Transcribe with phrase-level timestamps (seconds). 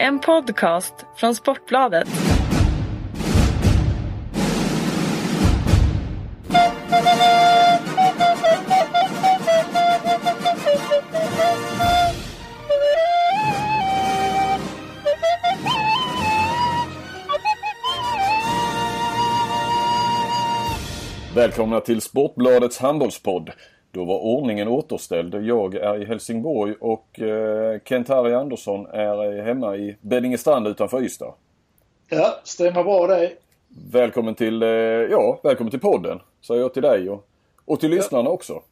[0.00, 2.08] En podcast från Sportbladet.
[21.34, 23.50] Välkomna till Sportbladets handbollspodd.
[23.90, 25.34] Då var ordningen återställd.
[25.34, 31.34] Jag är i Helsingborg och eh, Kent-Harry Andersson är hemma i Beddingestrand utanför Ystad.
[32.08, 33.32] Ja, stämmer bra det.
[33.92, 37.26] Välkommen till, eh, ja, välkommen till podden säger jag till dig och,
[37.64, 38.62] och till lyssnarna också.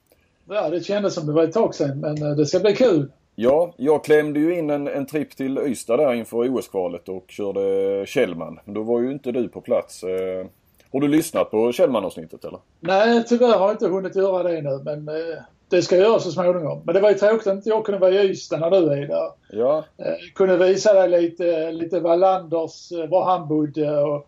[0.48, 3.10] Ja, det kändes som det var ett tag sedan men eh, det ska bli kul.
[3.34, 8.06] Ja, jag klämde ju in en, en tripp till Ystad där inför OS-kvalet och körde
[8.06, 8.60] Källman.
[8.64, 10.02] Då var ju inte du på plats.
[10.02, 10.46] Eh,
[10.92, 12.60] har du lyssnat på Källman-avsnittet eller?
[12.80, 16.20] Nej, tyvärr har jag inte hunnit göra det nu men eh, det ska jag göra
[16.20, 16.82] så småningom.
[16.84, 19.06] Men det var ju tråkigt att inte jag kunde vara i Ystad när du är
[19.06, 19.30] där.
[19.50, 19.84] Ja.
[19.96, 24.26] Eh, kunde visa dig lite, lite Wallanders, eh, var han bodde och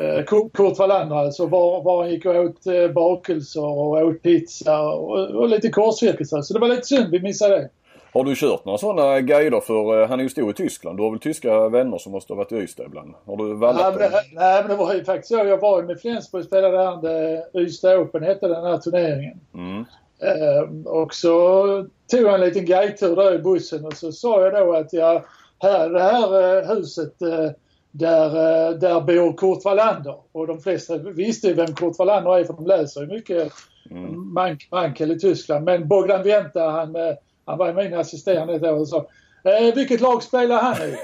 [0.00, 4.82] eh, Kurt Wallander alltså, var, var han gick och åt eh, bakelser och åt pizza
[4.82, 6.42] och, och lite korsvirkelser.
[6.42, 7.68] Så det var lite synd vi missade det.
[8.14, 10.98] Har du kört några sådana guider för, eh, han är ju stor i Tyskland.
[10.98, 13.14] Du har väl tyska vänner som måste ha varit i Ystad ibland?
[13.24, 14.10] Har du Nej vallat men, dem?
[14.12, 15.34] det, nej men det var ju faktiskt så.
[15.34, 19.40] Jag var ju med Flensburg och spelade det Ystad Open hette den här turneringen.
[19.54, 19.84] Mm.
[20.20, 21.66] Ehm, och så
[22.10, 25.24] tog jag en liten guidetur där i bussen och så sa jag då att jag,
[25.58, 27.50] här, det här eh, huset eh,
[27.90, 30.16] där, eh, där bor Kurt Wallander.
[30.32, 33.52] Och de flesta visste ju vem Kurt Wallander är för de läser ju mycket
[33.90, 34.32] Mm.
[34.32, 35.64] Mank, Mankel i Tyskland.
[35.64, 39.06] Men Bogdan Venta han, eh, han var min assisterande ett år och sa
[39.44, 40.96] eh, vilket lag spelar han i?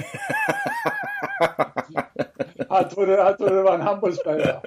[2.68, 4.60] han, trodde, han trodde det var en handbollsspelare.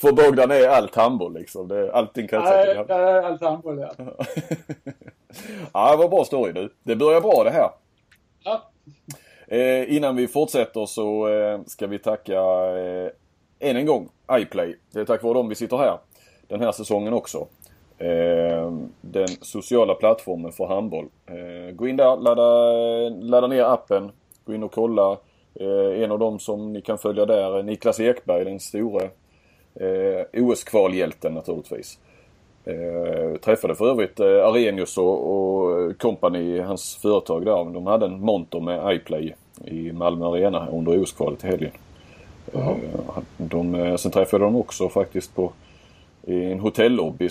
[0.00, 1.68] För Bogdan är allt handboll liksom.
[1.68, 3.90] Det är allting kretsar Nej, det är allt handboll ja.
[5.72, 6.72] Ja, det var bra story du.
[6.82, 7.70] Det börjar bra det här.
[8.44, 8.70] ja.
[9.50, 12.40] Eh, innan vi fortsätter så eh, ska vi tacka
[12.76, 13.10] eh,
[13.58, 14.76] än en gång iPlay.
[14.92, 15.98] Det är tack vare dem vi sitter här
[16.48, 17.46] den här säsongen också.
[17.98, 21.06] Eh, den sociala plattformen för handboll.
[21.26, 24.10] Eh, gå in där, ladda, ladda ner appen.
[24.44, 25.16] Gå in och kolla.
[25.54, 29.10] Eh, en av dem som ni kan följa där är Niklas Ekberg, den store
[30.32, 31.98] OS-kvalhjälten naturligtvis.
[32.68, 37.72] Eh, träffade för övrigt eh, Arrhenius och, company, hans företag där.
[37.74, 41.70] De hade en monter med iPlay i Malmö Arena under OS-kvalet i helgen.
[42.52, 42.70] Jaha.
[42.70, 45.52] Eh, de, sen träffade dem också faktiskt på
[46.26, 47.28] i en hotellobby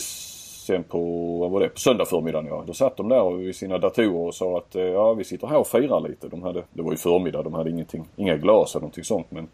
[0.67, 1.00] sen på,
[1.38, 2.63] vad var det, på söndag förmiddagen ja.
[2.67, 5.57] Då satt de där vid sina datorer och sa att eh, ja vi sitter här
[5.57, 6.28] och firar lite.
[6.28, 9.47] De hade, det var ju förmiddag, de hade ingenting, inga glas eller någonting sånt men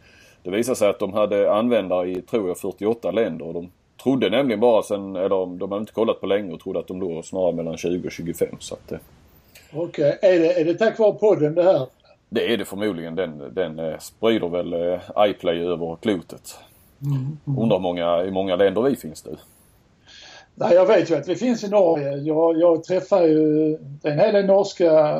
[0.43, 3.71] det visade sig att de hade användare i, tror jag, 48 länder och de
[4.03, 6.99] trodde nämligen bara sen, eller de hade inte kollat på länge och trodde att de
[6.99, 8.97] låg snarare mellan 20 och 25 så att eh,
[9.73, 11.87] Okej, är, det, är det tack vare podden det här?
[12.29, 13.15] det är det förmodligen.
[13.15, 16.57] Den, den eh, sprider väl iPlay över klotet.
[17.57, 19.35] Undrar hur många, i många länder vi finns nu.
[20.55, 22.15] Nej, jag vet ju att vi finns i Norge.
[22.17, 25.17] Jag, jag träffar ju en hel del norska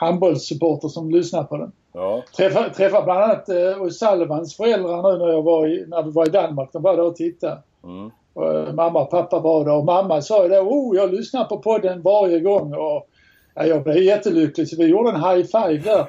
[0.00, 1.72] handbollssupporter som lyssnar på den.
[1.92, 6.10] Ja, Träffar, träffar bland annat eh, O'Sullivans föräldrar nu när, jag var i, när vi
[6.10, 6.72] var i Danmark.
[6.72, 7.58] De var där och tittade.
[7.84, 8.10] mm.
[8.34, 11.44] Och, eh, mamma och pappa var där och mamma sa ju då oh, jag lyssnar
[11.44, 12.74] på podden varje gång.
[12.74, 13.08] Och,
[13.54, 16.06] ja, jag blev jättelycklig så vi gjorde en high five där.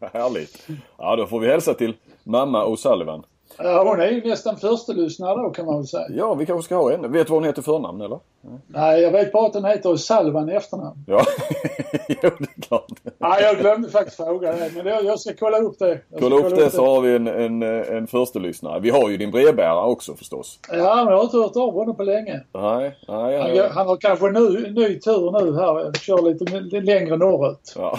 [0.12, 0.66] Härligt.
[0.98, 1.94] Ja, då får vi hälsa till
[2.24, 3.22] mamma O'Sullivan.
[3.58, 6.06] Ja, hon är ju nästan första lyssnare då kan man väl säga.
[6.10, 7.08] Ja, vi kanske ska ha henne.
[7.08, 8.18] Vet du vad hon heter förnamn eller?
[8.66, 11.04] Nej, jag vet bara att hon heter O'Sullivan i efternamn.
[11.06, 11.20] Ja,
[12.08, 12.90] jo det är klart.
[13.28, 14.70] Nej, jag glömde faktiskt fråga det.
[14.76, 16.00] Men jag, jag ska kolla upp det.
[16.10, 18.80] Ska Kolla upp det så har vi en, en, en första lyssnare.
[18.80, 20.58] Vi har ju din brevbärare också förstås.
[20.68, 22.40] Ja, men jag har inte hört av honom på länge.
[22.52, 23.38] Nej, nej.
[23.40, 25.92] Han, Ja, han har kanske en ny, ny tur nu här.
[25.92, 27.74] Kör lite m- längre norrut.
[27.76, 27.98] ja.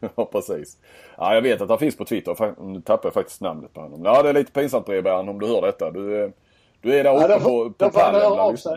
[0.16, 0.76] ja precis.
[1.18, 2.62] Ja, jag vet att han finns på Twitter.
[2.62, 4.00] Nu tappar jag faktiskt namnet på honom.
[4.04, 5.90] Ja, det är lite pinsamt brevbäraren om du hör detta.
[5.90, 6.30] Du, eh,
[6.82, 8.20] du är där Ja, uppe på, får, på han pallen.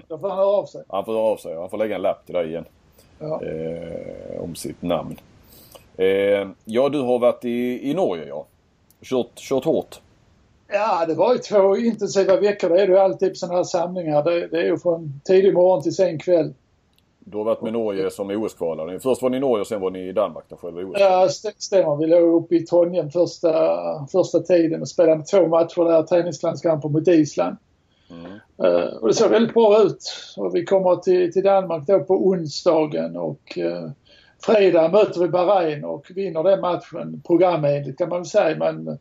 [0.08, 0.84] Då får han höra av sig.
[0.90, 1.56] Han får höra av sig.
[1.56, 2.66] Han får lägga en lapp till dig igen.
[3.20, 3.42] Ja.
[3.44, 5.16] eh, om sitt namn.
[6.02, 8.46] Eh, ja, du har varit i, i Norge ja.
[9.02, 10.02] Kört, kört hårt.
[10.74, 12.70] ja, det var ju två intensiva veckor.
[12.70, 14.24] Det är det ju alltid på sådana här samlingar.
[14.24, 16.54] Det, det är ju från tidig morgon till sen kväll.
[17.20, 19.00] Du har varit med Norge som OS-kvalare.
[19.00, 20.96] Först var ni i Norge och sen var ni i Danmark där själva OS.
[21.00, 21.96] Ja, st- stämmer.
[21.96, 23.54] Vi låg uppe i Trondheim första,
[24.12, 26.04] första tiden och spelade två matcher där.
[26.04, 27.58] Träningslandskamper mot Island.
[28.10, 28.32] Mm.
[28.64, 30.14] Eh, och det såg väldigt bra ut.
[30.38, 33.90] Och vi kommer till, till Danmark då på onsdagen och uh,
[34.42, 38.58] fredag möter vi Bahrain och vinner den matchen programenligt kan man väl säga.
[38.58, 38.98] Men eh,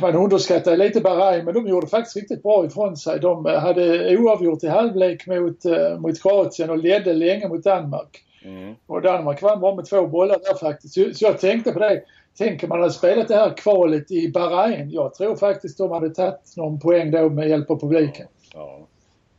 [0.00, 3.20] man underskattar lite Bahrain men de gjorde faktiskt riktigt bra ifrån sig.
[3.20, 8.24] De eh, hade oavgjort i halvlek mot, eh, mot Kroatien och ledde länge mot Danmark.
[8.44, 8.74] Mm.
[8.86, 10.94] Och Danmark vann bara med två bollar där faktiskt.
[10.94, 12.02] Så, så jag tänkte på det.
[12.38, 14.90] Tänk om man hade spelat det här kvalet i Bahrain.
[14.90, 18.26] Jag tror faktiskt de hade tagit någon poäng då med hjälp av publiken.
[18.54, 18.86] Ja.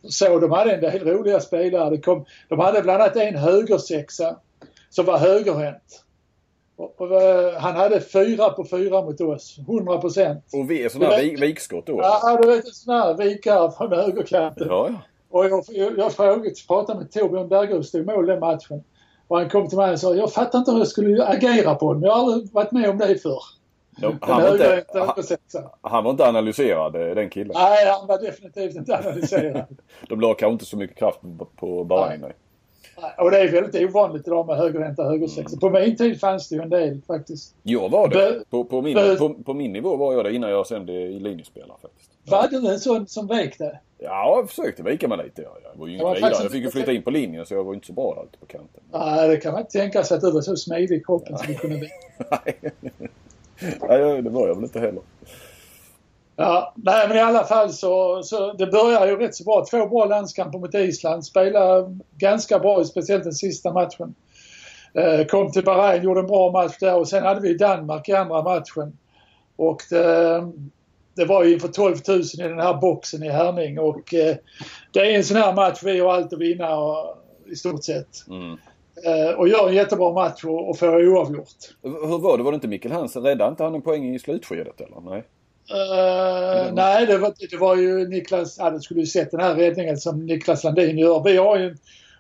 [0.03, 1.97] Så de hade en del roliga spelare.
[1.97, 4.35] Kom, de hade bland annat en högersexa
[4.91, 6.03] som var högerhänt.
[6.75, 9.57] Och, och, eh, han hade fyra på fyra mot oss.
[9.67, 10.45] 100 procent.
[10.53, 11.99] Och vi är sådana här vikskott då?
[12.01, 14.67] Ja, du vet sådana här vikar från högerkanten.
[14.69, 15.01] Ja, ja.
[15.29, 18.83] Och jag, jag, jag frågade, pratade med Torbjörn Bergerud, stod mål den matchen.
[19.27, 21.93] Och han kom till mig och sa, jag fattar inte hur jag skulle agera på
[21.93, 22.03] den.
[22.03, 23.43] Jag har aldrig varit med om det förr.
[24.01, 27.51] De, han, var inte, han, han, var inte analyserad den killen?
[27.55, 29.65] Nej, han var definitivt inte analyserad.
[30.09, 31.19] De la kanske inte så mycket kraft
[31.55, 32.21] på Bahrain.
[32.21, 32.33] Nej.
[33.17, 35.57] Och det är väldigt ovanligt idag med högerhänta högersexor.
[35.57, 35.59] Mm.
[35.59, 37.55] På min tid fanns det ju en del faktiskt.
[37.63, 38.43] Jag var det.
[38.49, 41.77] på, på, min, på, på, min nivå var jag det innan jag sen blev linjespelare
[41.81, 42.11] faktiskt.
[42.25, 43.79] Var du en sån som vek det?
[43.97, 45.41] Ja, jag försökte vika mig lite.
[45.41, 46.33] Jag var ju ingen vidare.
[46.43, 48.45] Jag fick ju flytta in på linjen så jag var inte så bra alltid på
[48.45, 48.83] kanten.
[48.91, 51.47] Nej, det kan man inte tänka sig att du var så smidig i kroppen som
[51.47, 51.89] du kunde bli.
[53.89, 55.01] Nej, det var jag väl inte heller.
[56.41, 59.65] Ja, nej men i alla fall så, så det börjar ju rätt så bra.
[59.71, 61.25] Två bra landskamper mot Island.
[61.25, 64.15] Spelade ganska bra, speciellt den sista matchen.
[64.93, 68.13] Eh, kom till Bahrain, gjorde en bra match där och sen hade vi Danmark i
[68.13, 68.97] andra matchen.
[69.55, 70.51] Och det,
[71.15, 74.35] det var ju inför 12 000 i den här boxen i Herning och eh,
[74.93, 77.17] det är en sån här match vi har allt att vinna och,
[77.51, 78.27] i stort sett.
[78.29, 78.57] Mm.
[79.05, 81.47] Eh, och gör en jättebra match och, och får oavgjort.
[81.81, 82.43] Hur var det?
[82.43, 83.23] Var det inte Mikkel Hansen?
[83.23, 85.01] Räddade inte han en poäng i slutskedet eller?
[85.01, 85.23] Nej.
[85.71, 89.55] Uh, nej, det var, det var ju Niklas, ja, du skulle ju sett den här
[89.55, 91.23] räddningen som Niklas Landin gör.
[91.23, 91.75] Vi har ju,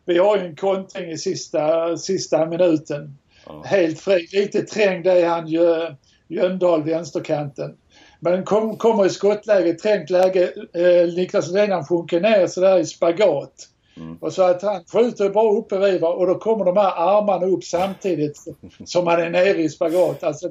[0.05, 3.17] vi har en kontring i sista, sista minuten.
[3.45, 3.63] Ja.
[3.65, 4.27] Helt fri.
[4.33, 5.95] Lite trängd är han ju,
[6.27, 7.77] Jöndal, vänsterkanten.
[8.19, 10.53] Men kom, kommer i skottläge, trängt läge.
[10.73, 13.67] Eh, Niklas Landin han sjunker ner sådär i spagat.
[13.97, 14.17] Mm.
[14.17, 17.63] Och så att han skjuter bara uppe vid och då kommer de här armarna upp
[17.63, 18.37] samtidigt
[18.85, 20.23] som han är nere i spagat.
[20.23, 20.49] Alltså,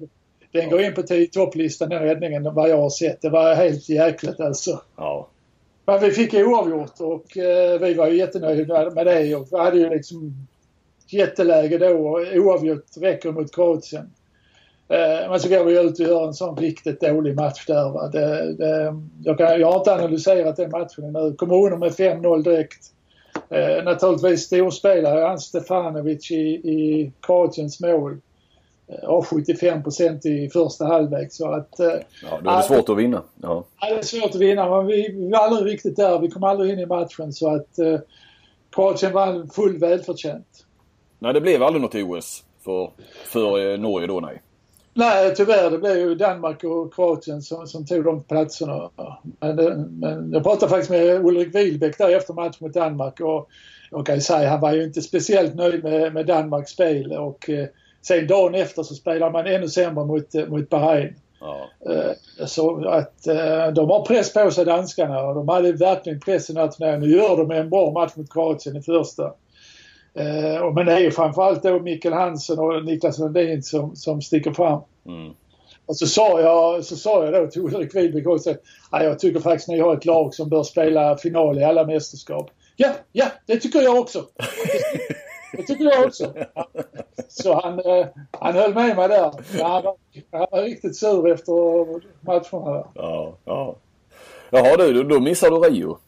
[0.53, 1.03] den går in på
[1.33, 3.23] topplistan den räddningen vad jag har sett.
[3.23, 4.81] Det var helt jäkligt alltså.
[4.97, 5.29] Ja.
[5.87, 9.79] Men vi fick oavgjort och eh, vi var ju jättenöjda med det och vi hade
[9.79, 10.47] ju liksom
[11.07, 14.11] jätteläge då och oavgjort räcker mot Kroatien.
[14.89, 18.11] Eh, men så går vi ut och gör en sån riktigt dålig match där.
[18.13, 18.95] Det, det,
[19.25, 21.35] jag, kan, jag har inte analyserat den matchen ännu.
[21.35, 22.87] Kommer under med 5-0 direkt.
[23.51, 28.21] Eh, naturligtvis storspelare han Stefanovic i, i Kroatiens mål
[29.03, 31.33] ja, 75 procent i första halvlek.
[31.33, 31.87] Så att, eh,
[32.23, 33.23] ja, då är det svårt att vinna.
[33.43, 33.65] Ja.
[33.81, 36.19] ja, det är svårt att vinna men vi, vi var aldrig riktigt där.
[36.19, 37.99] Vi kom aldrig in i matchen så att eh,
[38.71, 40.67] Kroatien vann full välförtjänt.
[41.19, 42.91] Nej, det blev aldrig något OS för,
[43.25, 44.43] för eh, Norge då, nej.
[44.95, 45.71] Nej, tyvärr.
[45.71, 48.91] Det blev ju Danmark och Kroatien som, som tog de platserna.
[49.41, 49.57] Men,
[50.01, 53.49] men jag pratade faktiskt med Ulrik Wilbäck där efter matchen mot Danmark och
[53.91, 57.51] jag kan ju säga han var ju inte speciellt nöjd med, med Danmarks spel och
[57.51, 57.67] eh,
[58.03, 61.15] Sen dagen efter så spelar man ännu sämre mot, mot Bahrain.
[61.41, 61.71] Ja.
[61.93, 66.51] Eh, så att eh, de har press på sig danskarna och de hade verkligen press
[66.51, 67.01] i den här turneringen.
[67.01, 69.25] Nu gör de en bra match mot Kroatien i första.
[70.15, 74.53] Eh, men det är ju framförallt då Mikkel Hansen och Niklas Lundin som, som sticker
[74.53, 74.81] fram.
[75.07, 75.33] Mm.
[75.87, 78.51] Och så sa jag, så sa jag då till Ulrik Widbäck också
[78.91, 82.51] att jag tycker faktiskt ni har ett lag som bör spela final i alla mästerskap.
[82.77, 84.25] Ja, ja, det tycker jag också.
[85.53, 86.35] Det tycker jag också.
[87.29, 89.33] Så han, eh, han höll med mig där.
[89.63, 89.97] Han var,
[90.31, 91.53] han var riktigt sur efter
[92.21, 92.85] matcherna.
[92.95, 93.77] Ja, ja.
[94.51, 95.99] Jaha du, då missar du Rio,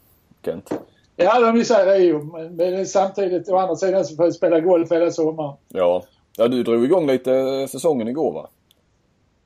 [0.45, 0.71] Kent?
[1.17, 2.23] Ja, då missar jag Rio.
[2.23, 5.55] Men, men samtidigt, å andra sidan så får jag spela golf hela sommaren.
[5.69, 6.05] Ja.
[6.37, 8.49] Ja, du drog igång lite säsongen igår va?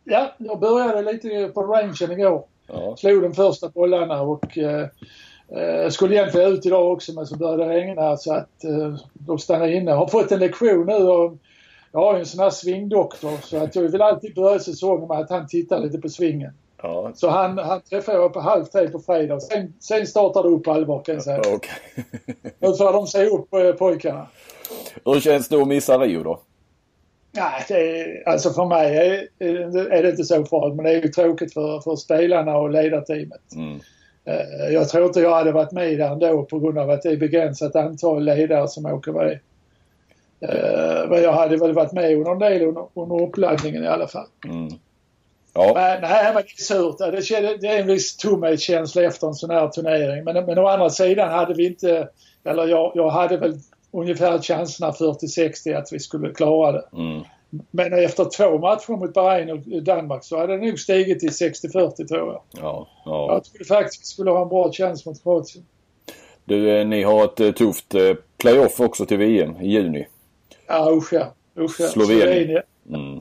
[0.05, 2.45] Ja, jag började lite på rangen igår.
[2.67, 2.97] Ja.
[2.97, 4.89] Slog de första bollarna och eh,
[5.49, 8.95] jag eh, skulle egentligen ut idag också men så började det regna så att eh,
[9.13, 9.91] då stannade inne.
[9.91, 11.37] Jag har fått en lektion nu och
[11.93, 15.19] jag har ju en sån här svingdoktor så att jag vill alltid börja säsongen med
[15.19, 16.53] att han tittar lite på svingen.
[16.83, 17.13] Ja.
[17.15, 19.41] Så han, han träffade jag på halv tre på fredag.
[19.41, 21.41] Sen, sen startade det upp på allvar kan jag säga.
[21.41, 22.05] Okay.
[22.59, 24.27] nu får de se upp eh, pojkarna.
[25.05, 26.41] Hur känns det att missa Rio då?
[27.33, 31.03] Nej, det är, alltså för mig är, är det inte så farligt men det är
[31.03, 33.55] ju tråkigt för, för spelarna och ledarteamet.
[33.55, 33.81] Mm.
[34.27, 37.09] Eh, jag tror inte jag hade varit med där ändå på grund av att det
[37.09, 39.39] är begränsat antal ledare som åker med.
[40.41, 44.09] Eh, men jag hade väl varit med under en del under, under uppladdningen i alla
[44.09, 44.27] fall.
[44.45, 44.69] Mm.
[45.55, 45.73] Ja.
[45.75, 46.99] Men, nej, men det är surt.
[46.99, 50.25] Det, det är en viss tomhetskänsla efter en sån här turnering.
[50.25, 52.09] Men, men å andra sidan hade vi inte,
[52.45, 53.55] eller jag, jag hade väl
[53.91, 56.85] ungefär chanserna 40-60 att vi skulle klara det.
[56.93, 57.23] Mm.
[57.71, 62.07] Men efter två matcher mot Bahrain och Danmark så hade det nog stigit till 60-40
[62.07, 62.43] tror jag.
[62.51, 63.33] Ja, ja.
[63.33, 65.65] Jag trodde faktiskt vi skulle ha en bra chans mot Kroatien.
[66.45, 70.07] Du, eh, ni har ett eh, tufft eh, playoff också till VM i juni.
[70.67, 71.35] Ja, usch ja.
[71.59, 71.89] Usch, ja.
[71.89, 72.63] Slovenien.
[72.89, 73.21] Mm.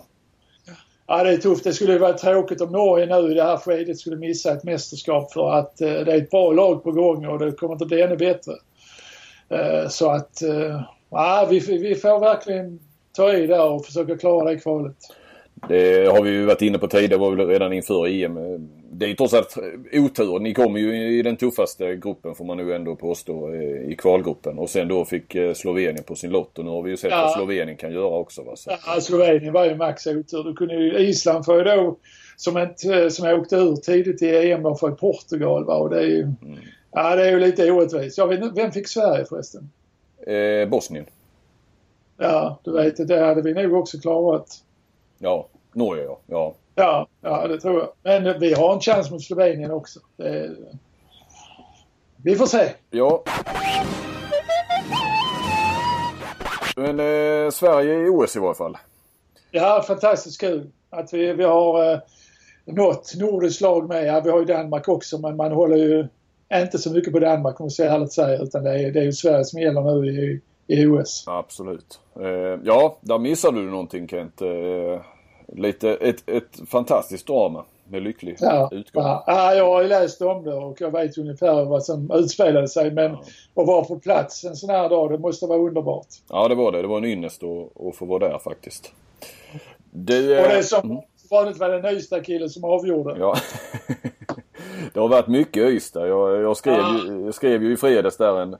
[1.07, 1.63] Ja, det är tufft.
[1.63, 5.33] Det skulle vara tråkigt om Norge nu i det här skedet skulle missa ett mästerskap
[5.33, 8.01] för att eh, det är ett bra lag på gång och det kommer inte bli
[8.01, 8.51] ännu bättre.
[9.49, 12.79] Eh, så att, eh, ja, vi, vi får verkligen
[13.15, 14.95] ta i där och försöka klara det kvalet.
[15.69, 18.39] Det har vi ju varit inne på tidigare, var väl redan inför EM.
[18.91, 19.57] Det är ju trots allt
[19.93, 20.39] otur.
[20.39, 24.57] Ni kommer ju i den tuffaste gruppen får man nu ändå påstå eh, i kvalgruppen.
[24.59, 27.11] Och sen då fick eh, Slovenien på sin lott och nu har vi ju sett
[27.11, 27.21] ja.
[27.21, 28.43] vad Slovenien kan göra också.
[28.43, 28.55] Va?
[28.55, 28.71] Så.
[28.85, 30.43] Ja, Slovenien var ju max otur.
[30.43, 31.97] Du kunde ju, Island får ju då,
[32.35, 35.75] som, ett, eh, som åkte ur tidigt i EM, de får Portugal va?
[35.75, 36.35] och det är ju, mm.
[36.91, 38.17] ja, det är ju lite orättvist.
[38.17, 39.69] Jag vet, vem fick Sverige förresten?
[40.27, 41.05] Eh, Bosnien.
[42.17, 44.47] Ja, du vet, det hade vi nog också klarat.
[45.17, 46.19] Ja, Norge ja.
[46.27, 46.55] ja.
[46.75, 47.89] Ja, ja det tror jag.
[48.03, 49.99] Men vi har en chans mot Slovenien också.
[50.17, 50.55] Det...
[52.23, 52.71] Vi får se.
[52.89, 53.23] Ja.
[56.75, 58.77] Men eh, Sverige i OS i varje fall.
[59.51, 61.99] Ja, fantastiskt kul att vi, vi har eh,
[62.65, 64.05] något nordiskt lag med.
[64.05, 66.07] Ja, vi har ju Danmark också men man håller ju
[66.53, 69.03] inte så mycket på Danmark om man säga ärligt säga utan det är, det är
[69.03, 71.23] ju Sverige som gäller nu i, i OS.
[71.27, 71.99] Absolut.
[72.19, 74.41] Eh, ja, där missade du någonting Kent.
[74.41, 75.01] Eh,
[75.47, 79.03] lite, ett, ett fantastiskt drama med lycklig ja, utgång.
[79.03, 82.91] Ja, jag har ju läst om det och jag vet ungefär vad som utspelade sig.
[82.91, 83.61] Men ja.
[83.61, 86.07] att vara på plats en sån här dag, det måste vara underbart.
[86.29, 86.81] Ja, det var det.
[86.81, 88.91] Det var en ynnest att, att få vara där faktiskt.
[89.91, 91.03] Du, och det är som mm.
[91.31, 93.15] vanligt var det en Ystad-kille som avgjorde.
[93.19, 93.35] Ja.
[94.93, 96.07] det har varit mycket Ystad.
[96.07, 97.13] Jag, jag, skrev, ja.
[97.25, 98.55] jag skrev ju i fredags där en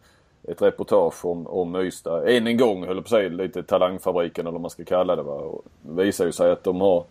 [0.48, 2.28] ett reportage om, om Ystad.
[2.28, 5.24] Än en gång höll på säga lite talangfabriken eller vad man ska kalla det.
[5.24, 5.34] Va?
[5.34, 7.04] Och det visar ju sig att de har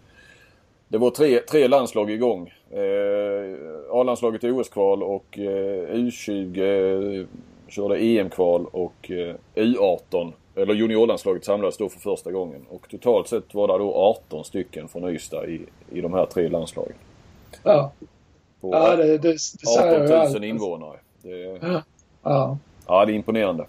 [0.89, 2.53] det var tre, tre landslag igång.
[2.71, 3.57] Eh,
[3.91, 7.27] A-landslaget i OS-kval och eh, U20 eh,
[7.69, 12.67] körde EM-kval och eh, U18 eller juniorlandslaget samlades då för första gången.
[12.71, 15.61] Och totalt sett var det då 18 stycken från Ystad i,
[15.93, 16.97] i de här tre landslagen.
[17.63, 17.93] Ja.
[18.61, 19.37] På ja, det, det,
[19.99, 20.99] det 18 000 invånare.
[21.23, 21.83] Det, ja.
[22.23, 22.59] ja.
[22.87, 23.67] Ja, det är imponerande.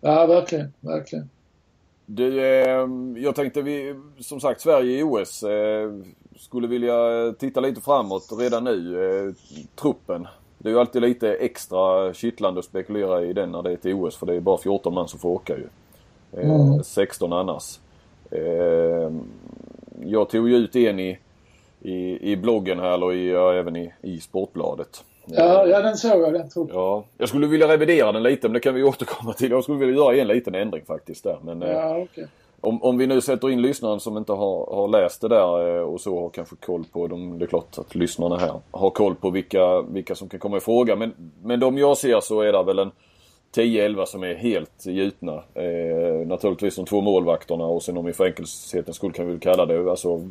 [0.00, 0.72] Ja, verkligen.
[0.80, 1.30] Verkligen.
[2.06, 5.42] Du, eh, jag tänkte vi, som sagt Sverige i OS.
[5.42, 5.92] Eh,
[6.36, 9.04] skulle vilja titta lite framåt redan nu.
[9.04, 9.34] Eh,
[9.74, 10.26] truppen.
[10.58, 13.94] Det är ju alltid lite extra kittlande att spekulera i den när det är till
[13.94, 15.66] OS för det är bara 14 man som får åka ju.
[16.32, 16.84] Eh, mm.
[16.84, 17.78] 16 annars.
[18.30, 19.12] Eh,
[20.04, 21.18] jag tog ju ut en i,
[21.80, 25.04] i, i bloggen här och i, ja, även i, i Sportbladet.
[25.30, 26.32] Ja, ja den såg jag.
[26.32, 26.70] Den tog.
[26.72, 29.50] Ja, jag skulle vilja revidera den lite men det kan vi återkomma till.
[29.50, 31.38] Jag skulle vilja göra en liten ändring faktiskt där.
[31.42, 32.24] Men, ja, eh, okay.
[32.60, 35.82] om, om vi nu sätter in lyssnaren som inte har, har läst det där eh,
[35.82, 37.38] och så har kanske koll på dem.
[37.38, 40.60] Det är klart att lyssnarna här har koll på vilka, vilka som kan komma i
[40.60, 40.96] fråga.
[40.96, 42.90] Men, men de jag ser så är det väl en
[43.54, 45.42] 10-11 som är helt gjutna.
[45.54, 49.66] Eh, naturligtvis de två målvakterna och sen om vi för enkelhetens skull kan vi kalla
[49.66, 50.22] det alltså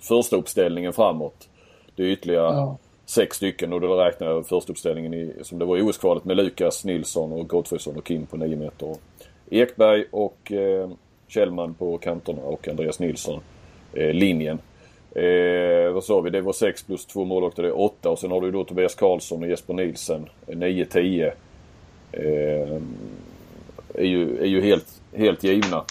[0.00, 1.48] första uppställningen framåt.
[1.96, 2.76] Det är ytterligare ja
[3.06, 6.84] sex stycken och då räknar jag förstuppställningen i, som det var i OS-kvalet med Lukas
[6.84, 8.96] Nilsson och Gottfridsson och Kim på 9 meter.
[9.50, 10.90] Ekberg och eh,
[11.28, 13.40] Kjellman på kanterna och Andreas Nilsson
[13.92, 14.58] eh, linjen.
[15.14, 16.30] Eh, vad sa vi?
[16.30, 18.94] Det var 6 plus 2 målvakter, det är 8 och sen har du då Tobias
[18.94, 21.32] Karlsson och Jesper Nilsen eh, 9-10.
[22.12, 22.80] Eh,
[23.94, 25.84] är ju, är ju helt, helt givna.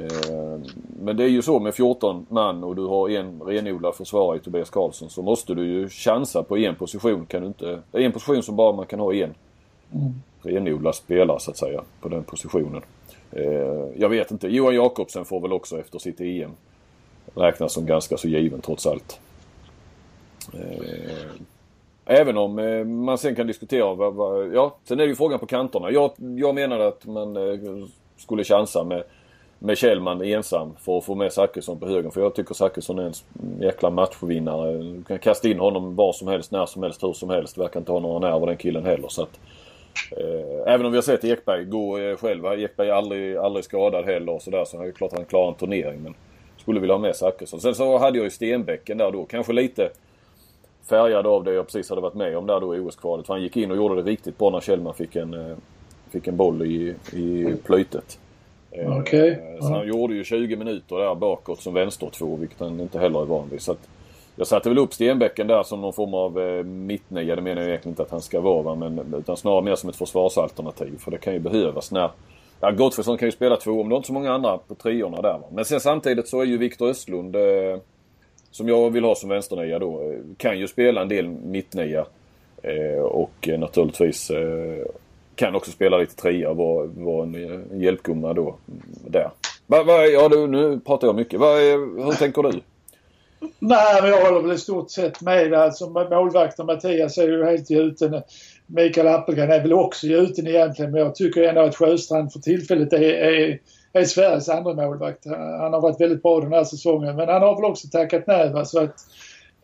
[0.00, 0.64] Ehm,
[1.02, 4.40] men det är ju så med 14 man och du har en renodlad försvarare i
[4.40, 7.26] Tobias Karlsson så måste du ju chansa på en position.
[7.26, 9.34] Kan du inte, en position som bara man kan ha en
[9.92, 10.14] mm.
[10.42, 12.82] renodlad spelare så att säga på den positionen.
[13.32, 14.48] Ehm, jag vet inte.
[14.48, 16.50] Johan Jakobsen får väl också efter sitt EM
[17.34, 19.20] räknas som ganska så given trots allt.
[20.52, 21.46] Ehm,
[22.04, 25.38] även om eh, man sen kan diskutera vad, vad, ja, sen är det ju frågan
[25.38, 25.90] på kanterna.
[25.90, 27.58] Jag, jag menade att man eh,
[28.16, 29.02] skulle chansa med
[29.62, 32.10] med Kjellman ensam för att få med Zachrisson på högen.
[32.10, 33.12] För jag tycker Zachrisson är en
[33.60, 34.72] jäkla matchvinnare.
[34.72, 37.58] Du kan kasta in honom var som helst, när som helst, hur som helst.
[37.58, 39.08] Verkar inte ha några nerver den killen heller.
[39.08, 39.40] Så att,
[40.16, 42.44] eh, även om vi har sett Ekberg gå eh, själv.
[42.46, 44.64] Ekberg är aldrig, aldrig skadad heller och sådär.
[44.64, 46.02] Så det är klart han klarar en turnering.
[46.02, 46.14] Men
[46.56, 47.60] skulle vilja ha med Zachrisson.
[47.60, 49.24] Sen så hade jag ju Stenbäcken där då.
[49.24, 49.90] Kanske lite
[50.88, 53.26] färgad av det jag precis hade varit med om där då i OS-kvalet.
[53.26, 55.56] För han gick in och gjorde det riktigt bra när Kjellman fick en, eh,
[56.10, 58.18] fick en boll i, i plytet.
[58.70, 59.36] Eh, okay.
[59.60, 63.26] Så han gjorde ju 20 minuter där bakåt som vänstertvå vilket han inte heller är
[63.26, 63.62] van vid.
[63.62, 63.76] Så
[64.36, 67.36] jag satte väl upp Stenbäcken där som någon form av eh, mittnia.
[67.36, 69.96] Det menar jag egentligen inte att han ska vara men, utan snarare mer som ett
[69.96, 70.98] försvarsalternativ.
[70.98, 72.10] För det kan ju behövas när
[72.60, 75.22] Ja, Gottfridsson kan ju spela två om det är inte så många andra på triorna
[75.22, 75.38] där.
[75.38, 75.46] Va?
[75.52, 77.78] Men sen samtidigt så är ju Viktor Östlund eh,
[78.50, 82.06] som jag vill ha som vänsternia då eh, kan ju spela en del mittnia.
[82.62, 84.86] Eh, och naturligtvis eh,
[85.40, 88.56] kan också spela lite trea och vara, vara en, hjälpgumma då
[89.06, 89.30] där.
[89.66, 91.40] Va, va, ja, du, nu pratar jag mycket.
[91.40, 92.60] Va, hur tänker du?
[93.58, 95.54] Nej, men jag håller väl i stort sett med.
[95.54, 98.22] Alltså, målvakten Mattias är ju helt gjuten.
[98.66, 102.92] Mikael Appelgren är väl också gjuten egentligen men jag tycker ändå att Sjöstrand för tillfället
[102.92, 103.58] är, är,
[103.92, 105.26] är Sveriges andra målvakt.
[105.60, 108.66] Han har varit väldigt bra den här säsongen men han har väl också tackat nej
[108.66, 108.94] så att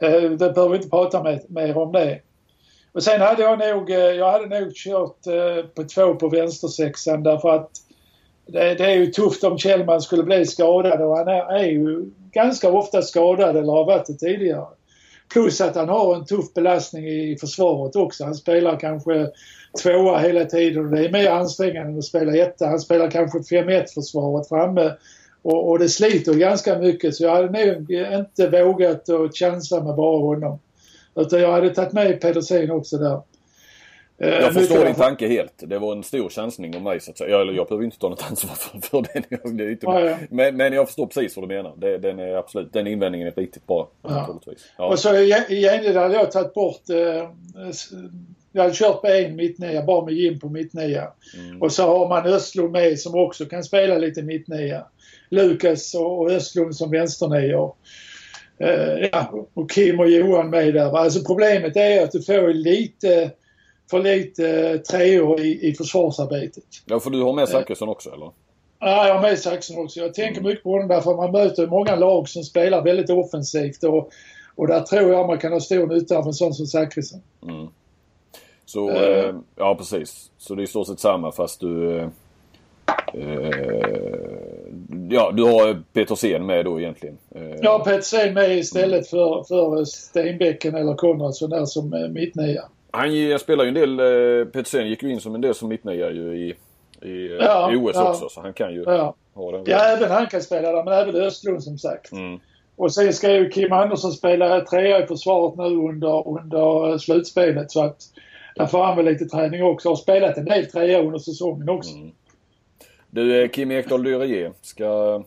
[0.02, 2.20] eh, det behöver vi inte prata mer om det.
[2.96, 7.22] Och sen hade jag nog, eh, jag hade nog kört eh, på två på vänstersexan
[7.22, 7.70] därför att
[8.46, 12.10] det, det, är ju tufft om Kjellman skulle bli skadad och han är, är ju
[12.32, 14.66] ganska ofta skadad eller har varit det tidigare.
[15.32, 18.24] Plus att han har en tuff belastning i försvaret också.
[18.24, 19.30] Han spelar kanske
[19.82, 22.66] tvåa hela tiden och det är mer ansträngande än att spela etta.
[22.66, 24.92] Han spelar kanske 5-1 försvaret framme
[25.42, 29.94] och, och, det sliter ganska mycket så jag hade nog inte vågat att chansa med
[29.94, 30.58] bara honom.
[31.16, 33.20] Utan jag hade tagit med Pedersen också där.
[34.18, 35.52] Eh, jag förstår din tanke helt.
[35.58, 37.30] Det var en stor chansning av mig så att säga.
[37.30, 39.56] Jag, jag behöver inte ta något ansvar för, för den.
[39.56, 40.16] Det inte, ja, ja.
[40.30, 41.74] Men, men jag förstår precis vad du menar.
[41.76, 43.88] Det, den är absolut, den invändningen är riktigt bra.
[44.02, 44.40] Ja.
[44.78, 44.86] Ja.
[44.86, 47.30] Och så i gengäld hade jag tagit bort eh,
[48.56, 51.12] jag hade kört på en mittnia, bara med Jim på mittnia.
[51.38, 51.62] Mm.
[51.62, 54.86] Och så har man Östlund med som också kan spela lite mittnia.
[55.30, 57.74] Lukas och Östlund som vänsternior.
[58.60, 60.96] Uh, ja, och Kim och Johan med där.
[60.96, 63.30] Alltså problemet är att du får lite
[63.90, 66.64] för lite treor i, i försvarsarbetet.
[66.86, 68.30] Ja, för du har med Zachrisson också eller?
[68.78, 70.00] Ja, jag har med Zachrisson också.
[70.00, 70.50] Jag tänker mm.
[70.50, 74.10] mycket på honom därför att man möter många lag som spelar väldigt offensivt och,
[74.54, 77.20] och där tror jag man kan ha stor nytta av en sån som Zachrisson.
[77.42, 77.68] Mm.
[78.64, 80.30] Så, uh, ja precis.
[80.38, 81.98] Så det är i stort sett samma fast du...
[81.98, 82.08] Eh,
[85.10, 87.18] ja, du har Petersen med då egentligen.
[87.34, 92.62] Eh, ja, Petersen med istället för, för Stenbäcken eller Konradsson där som mittnia.
[92.90, 96.10] Han spelar ju en del, eh, Petersen gick ju in som en del som mittnia
[96.10, 96.54] ju i,
[97.08, 98.10] i, ja, i OS ja.
[98.10, 99.14] också så han kan ju ja.
[99.34, 99.64] ha den.
[99.66, 102.12] Ja, även han kan spela där men även Östlund som sagt.
[102.12, 102.40] Mm.
[102.76, 107.84] Och sen ska ju Kim Andersson spela trea i försvaret nu under, under slutspelet så
[107.84, 107.96] att
[108.56, 109.88] där får han väl lite träning också.
[109.88, 111.94] Har spelat en del trea under säsongen också.
[111.94, 112.10] Mm.
[113.10, 115.22] Du, eh, Kim Ekdahl Dyré, ska,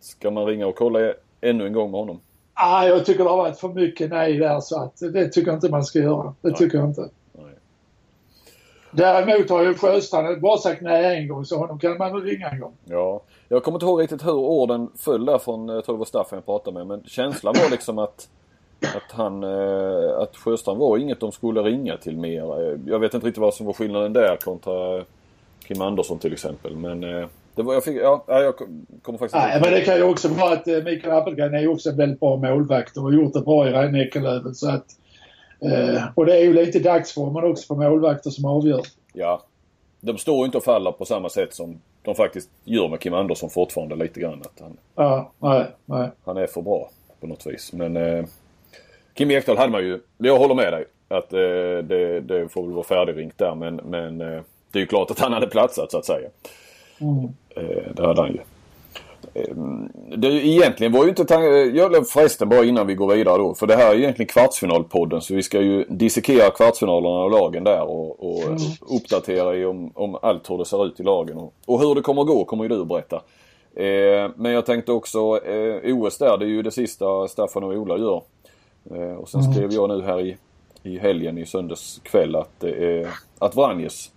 [0.00, 2.20] ska man ringa och kolla ännu en gång med honom?
[2.54, 5.56] Ah, jag tycker det har varit för mycket nej där så att det tycker jag
[5.56, 6.34] inte man ska göra.
[6.40, 6.54] Det nej.
[6.56, 7.08] tycker jag inte.
[7.32, 7.54] Nej.
[8.90, 12.48] Däremot har ju Sjöstrand bara sagt nej en gång så honom kan man väl ringa
[12.48, 12.72] en gång.
[12.84, 13.20] Ja.
[13.48, 16.36] Jag kommer inte ihåg riktigt hur orden föll där från, jag tror det var Staffan
[16.36, 18.28] jag pratade med, men känslan var liksom att
[18.82, 22.78] att han, eh, att Sjöstrand var inget de skulle ringa till mer.
[22.86, 25.04] Jag vet inte riktigt vad som var skillnaden där kontra
[25.70, 28.56] Kim Andersson till exempel men eh, det var, jag, fick, ja, jag
[29.02, 31.68] kommer faktiskt Nej, men det kan ju också vara att eh, Mikael Appelgren är ju
[31.68, 34.86] också en väldigt bra målvakt och har gjort det bra i Rhein så att
[35.60, 38.80] eh, Och det är ju lite dagsformen också på målvakter som avgör.
[39.12, 39.42] Ja.
[40.00, 43.14] De står ju inte och faller på samma sätt som de faktiskt gör med Kim
[43.14, 44.42] Andersson fortfarande lite grann.
[44.42, 46.10] Att han, ja, nej, nej.
[46.24, 47.72] han är för bra på något vis.
[47.72, 48.24] Men eh,
[49.14, 50.84] Kim Ekdahl hade man ju, jag håller med dig.
[51.08, 51.38] Att eh,
[51.88, 54.40] det, det, får väl vara färdigringt där men, men eh,
[54.72, 56.28] det är ju klart att han hade platsat så att säga.
[57.00, 57.24] Mm.
[57.56, 58.40] Eh, det hade han ju.
[59.34, 59.56] Eh,
[60.16, 63.54] det egentligen var ju inte tanken, jag förresten bara innan vi går vidare då.
[63.54, 67.82] För det här är egentligen kvartsfinalpodden så vi ska ju dissekera kvartsfinalerna och lagen där
[67.82, 68.58] och, och mm.
[68.80, 71.36] uppdatera i om, om allt hur det ser ut i lagen.
[71.36, 73.16] Och, och hur det kommer att gå kommer ju du att berätta.
[73.74, 77.72] Eh, men jag tänkte också eh, OS där, det är ju det sista Staffan och
[77.72, 78.22] Ola gör.
[78.90, 79.52] Eh, och sen mm.
[79.52, 80.36] skrev jag nu här i,
[80.82, 84.10] i helgen i söndags kväll att, eh, att Vranjes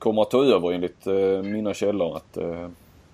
[0.00, 2.16] kommer att ta över enligt eh, mina källor.
[2.16, 2.68] Att, eh,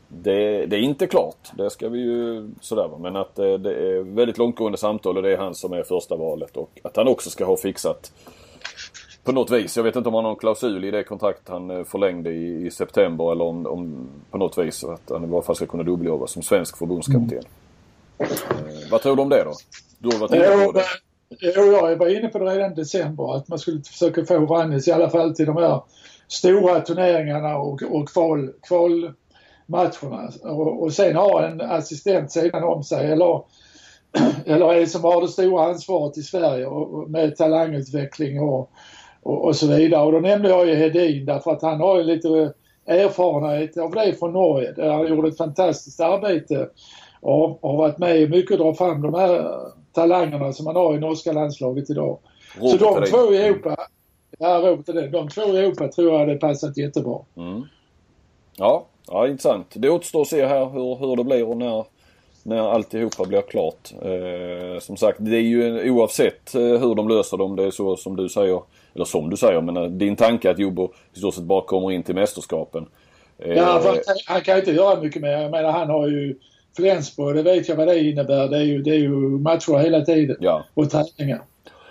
[0.08, 4.02] det, det, är inte klart, det ska vi ju sådär Men att eh, det är
[4.02, 6.56] väldigt långtgående samtal och det är han som är första valet.
[6.56, 8.12] Och att han också ska ha fixat
[9.26, 9.76] på något vis.
[9.76, 12.66] Jag vet inte om han har någon klausul i det kontrakt han eh, förlängde i,
[12.66, 15.82] i september eller om, om, på något vis att han i varje fall ska kunna
[15.82, 17.38] dubbeljobba som svensk förbundskapten.
[17.38, 17.42] Mm.
[18.18, 19.52] Eh, vad tror du om det då?
[19.98, 20.84] Du har varit inne på det.
[21.40, 24.88] Jo, jag var inne på det redan i december att man skulle försöka få Vranjes
[24.88, 25.80] i alla fall till de här
[26.28, 30.30] stora turneringarna och, och kval, kvalmatcherna.
[30.42, 33.42] Och, och sen ha en assistent sedan om sig eller,
[34.46, 38.70] eller är som har det stora ansvaret i Sverige och, med talangutveckling och,
[39.22, 40.06] och, och, så vidare.
[40.06, 42.52] Och då nämnde jag ju Hedin därför att han har ju lite
[42.86, 46.68] erfarenhet av det från Norge där han gjorde ett fantastiskt arbete
[47.20, 49.60] och har varit med mycket och dra fram de här
[49.92, 52.18] talangerna som man har i norska landslaget idag.
[52.60, 53.76] Robert så de två i Europa,
[54.38, 55.08] Ja, Robert det.
[55.08, 57.18] De två i Europa tror jag hade passat jättebra.
[57.36, 57.62] Mm.
[58.56, 59.66] Ja, ja, intressant.
[59.74, 61.84] Det återstår att se här hur, hur det blir och när,
[62.42, 63.92] när alltihopa blir klart.
[64.02, 67.70] Eh, som sagt, det är ju oavsett eh, hur de löser det, om det är
[67.70, 68.62] så som du säger,
[68.94, 71.92] eller som du säger, men eh, din tanke att Jobbo i stort sett bara kommer
[71.92, 72.86] in till mästerskapen.
[73.38, 75.30] Ja, för han kan inte göra mycket mer.
[75.30, 76.38] Jag menar han har ju
[76.76, 78.48] Flensburg, det vet jag vad det innebär.
[78.48, 80.36] Det är ju, det är ju matcher hela tiden.
[80.40, 80.64] Ja.
[80.74, 81.42] Och träningar.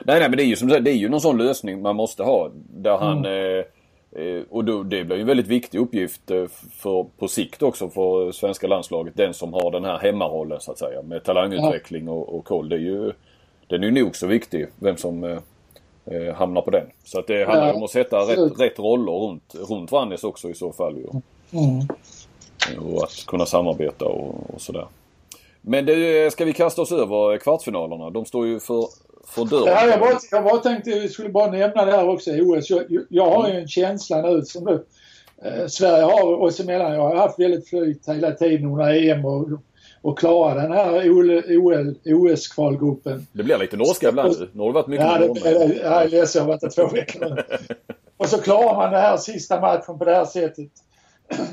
[0.08, 1.82] Nej, nej, men det är ju som du säger, det är ju någon sån lösning
[1.82, 2.52] man måste ha.
[2.54, 3.26] Där han...
[3.26, 3.64] Mm.
[4.12, 7.90] Eh, och då, det blir ju en väldigt viktig uppgift eh, för, på sikt också
[7.90, 9.18] för svenska landslaget.
[9.18, 11.02] Den som har den här hemmarollen så att säga.
[11.02, 12.70] Med talangutveckling och, och koll.
[12.70, 13.12] Det är ju,
[13.68, 14.68] den är ju nog så viktig.
[14.80, 15.38] Vem som eh,
[16.06, 16.88] eh hamnar på den.
[17.04, 20.50] Så att det handlar ja, om att sätta rätt, rätt roller runt, runt Vannes också
[20.50, 20.98] i så fall.
[20.98, 21.08] Ju.
[21.60, 21.88] Mm.
[22.80, 24.88] Och att kunna samarbeta och, och sådär.
[25.62, 28.10] Men det, ska vi kasta oss över kvartsfinalerna?
[28.10, 28.88] De står ju för,
[29.28, 29.74] för dörren.
[29.74, 32.70] Ja, jag, bara, jag bara tänkte, jag skulle bara nämna det här också i OS.
[32.70, 36.94] Jag, jag har ju en känsla nu som eh, Sverige har oss emellan.
[36.94, 39.48] Jag har haft väldigt flyt hela tiden under EM och,
[40.02, 41.10] och klara den här
[42.06, 43.28] OS-kvalgruppen.
[43.32, 44.50] Det blir lite norska ibland nu.
[44.54, 46.40] Nu har det varit mycket Ja, det, det, jag är ledsen.
[46.40, 47.44] Jag har varit där två veckor nu.
[48.18, 50.70] och så klarar man den här sista matchen på det här sättet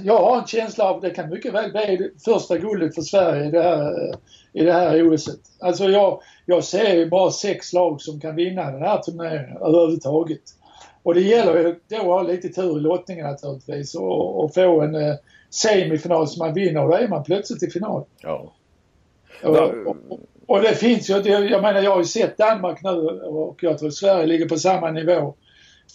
[0.03, 3.45] jag har en känsla av att det kan mycket väl bli första guldet för Sverige
[3.45, 4.15] i det här,
[4.53, 5.41] i det här OSet.
[5.61, 10.43] Alltså jag, jag ser ju bara sex lag som kan vinna den här turneringen överhuvudtaget.
[11.03, 14.81] Och det gäller ju då att ha lite tur i lottningen naturligtvis och, och få
[14.81, 15.15] en eh,
[15.51, 18.05] semifinal som man vinner och då är man plötsligt i final.
[18.23, 18.53] Ja.
[19.43, 19.97] Och, och,
[20.47, 23.91] och, det finns ju, jag menar jag har ju sett Danmark nu och jag tror
[23.91, 25.35] Sverige ligger på samma nivå.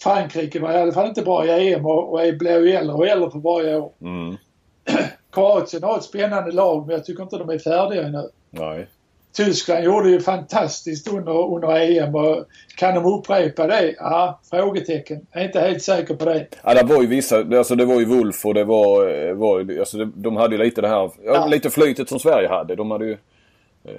[0.02, 3.06] Frankrike var i alla fall inte bra i EM och, och blir ju äldre och
[3.06, 3.92] äldre för varje år.
[4.00, 4.36] Mm.
[5.38, 8.28] Kroatien har ett spännande lag men jag tycker inte de är färdiga ännu.
[8.50, 8.86] Nej.
[9.32, 12.44] Tyskland gjorde ju fantastiskt under, under EM och
[12.76, 13.94] kan de upprepa det?
[13.98, 15.26] Ja, frågetecken.
[15.32, 16.46] Jag är inte helt säker på det.
[16.64, 20.04] Ja, det var ju vissa, alltså det var ju Wolf och det var, var alltså
[20.04, 21.46] de hade ju lite det här, ja.
[21.46, 22.76] lite flytet som Sverige hade.
[22.76, 23.16] De hade ju
[23.84, 23.92] eh,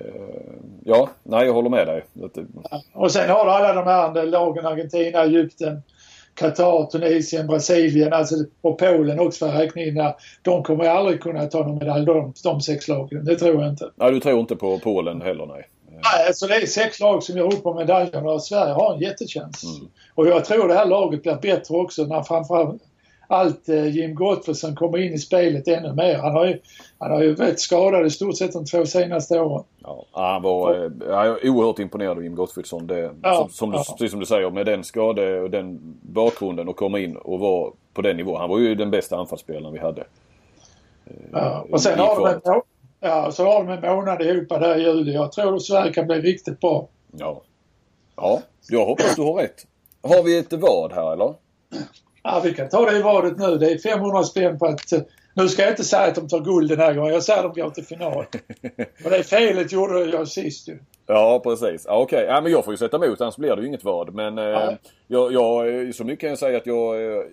[0.84, 2.04] Ja, nej jag håller med dig.
[2.14, 2.82] Ja.
[2.94, 5.82] Och sen har du alla de här lagen, Argentina, Egypten,
[6.40, 10.16] Qatar, Tunisien, Brasilien alltså, och Polen också för räkna in där.
[10.42, 13.26] De kommer aldrig kunna ta någon medalj de, de sex lagen.
[13.26, 13.92] Det tror jag inte.
[13.96, 15.68] Nej, du tror inte på Polen heller nej?
[15.92, 19.00] Nej, alltså det är sex lag som gör upp om medaljerna och Sverige har en
[19.00, 19.64] jättechans.
[19.64, 19.90] Mm.
[20.16, 22.82] Och jag tror det här laget blir bättre också när framförallt
[23.32, 26.18] allt eh, Jim Gottfridsson kommer in i spelet ännu mer.
[26.18, 26.60] Han har ju,
[26.98, 29.64] han har ju varit skadad i stort sett de två senaste åren.
[29.84, 32.88] Ja, han var eh, jag är oerhört imponerad av Jim Gottfridsson.
[32.88, 33.96] Det, ja, som, som, ja.
[34.00, 37.72] Du, som du säger med den skade och den bakgrunden och komma in och vara
[37.94, 38.40] på den nivån.
[38.40, 40.02] Han var ju den bästa anfallsspelaren vi hade.
[41.06, 42.62] Eh, ja, och sen har, de en,
[43.00, 45.14] ja, så har de en månad ihop där i juli.
[45.14, 46.88] Jag tror att Sverige kan bli riktigt bra.
[47.12, 47.42] Ja.
[48.16, 49.66] Ja, jag hoppas du har rätt.
[50.04, 51.34] Har vi ett vad här eller?
[52.24, 53.58] Ja, vi kan ta det i vadet nu.
[53.58, 54.94] Det är 500 spänn på att...
[55.34, 57.14] Nu ska jag inte säga att de tar guld den här gången.
[57.14, 58.26] Jag säger att de går till final.
[59.06, 60.80] Och det felet gjorde jag sist ju.
[61.08, 61.86] Ja, precis.
[61.88, 62.36] Ja, Okej, okay.
[62.36, 64.14] ja, men jag får ju sätta emot annars blir det ju inget vad.
[64.14, 64.72] Men eh,
[65.08, 67.24] jag, jag, så mycket kan jag säga att jag eh,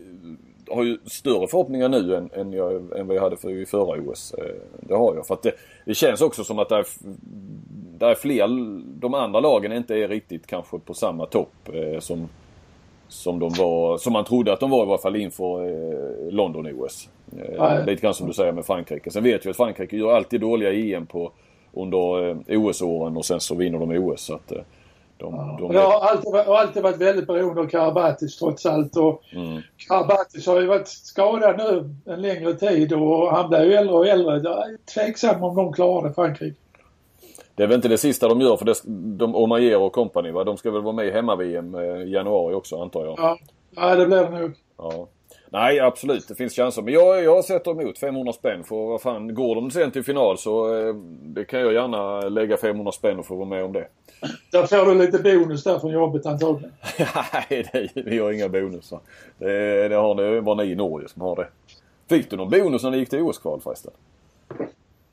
[0.70, 4.00] har ju större förhoppningar nu än, än, jag, än vad jag hade för i förra
[4.00, 4.34] OS.
[4.38, 4.44] Eh,
[4.80, 5.26] det har jag.
[5.26, 5.52] För att det,
[5.84, 6.86] det känns också som att det är,
[7.98, 8.46] det är fler,
[9.00, 12.28] de andra lagen inte är riktigt kanske på samma topp eh, som
[13.08, 17.08] som de var, som man trodde att de var i varje fall inför eh, London-OS.
[17.38, 19.10] Eh, lite grann som du säger med Frankrike.
[19.10, 21.32] Sen vet vi att Frankrike gör alltid dåliga EM på,
[21.72, 24.20] under eh, OS-åren och sen så vinner de OS.
[24.20, 24.58] Så att, eh,
[25.18, 25.56] de, ja.
[25.60, 25.72] de...
[25.72, 28.96] Det har alltid, har alltid varit väldigt beroende av Karabatis trots allt.
[28.96, 29.62] Och mm.
[29.88, 34.06] Karabatis har ju varit skadad nu en längre tid och han blir ju äldre och
[34.06, 34.40] äldre.
[34.44, 36.56] Jag är tveksam om de klarar det, Frankrike.
[37.56, 38.74] Det är väl inte det sista de gör för det,
[39.18, 40.44] de, Omayer och company va?
[40.44, 43.18] De ska väl vara med i hemma-VM eh, i januari också antar jag.
[43.18, 43.38] Ja,
[43.76, 44.52] ja det blir det nog.
[44.78, 45.08] Ja.
[45.50, 46.82] Nej absolut, det finns chanser.
[46.82, 50.38] Men jag, jag sätter emot 500 spänn för vad fan, går de sen till final
[50.38, 53.86] så eh, det kan jag gärna lägga 500 spänn och få vara med om det.
[54.52, 56.72] Där får du lite bonus där från jobbet antagligen.
[57.50, 59.00] Nej, det, vi har inga bonusar.
[59.38, 61.48] Det, det har ni, bara ni i Norge som har det.
[62.08, 63.92] Fick du någon bonus när ni gick till OS-kval förresten?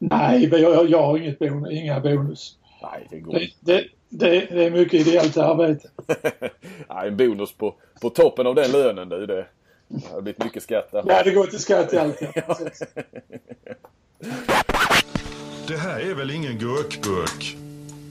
[0.09, 2.57] Nej, jag, jag har inget bonus, inga bonus.
[2.81, 5.89] Nej, det går det, det, det, det är mycket ideellt arbete.
[6.89, 9.25] Nej, en bonus på, på toppen av den lönen du.
[9.25, 9.45] Det,
[9.87, 11.03] det har blivit mycket skatt där.
[11.07, 12.21] Ja, det går till skatt i allt.
[12.35, 12.57] Ja.
[15.67, 17.57] det här är väl ingen gurkburk?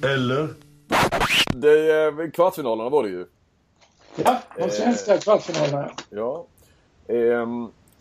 [0.05, 0.49] Eller?
[1.55, 3.27] Det, eh, kvartsfinalerna var det ju.
[4.25, 5.91] Ja, de svenska eh, kvartsfinalerna.
[6.11, 6.47] Ja.
[7.09, 7.47] Eh,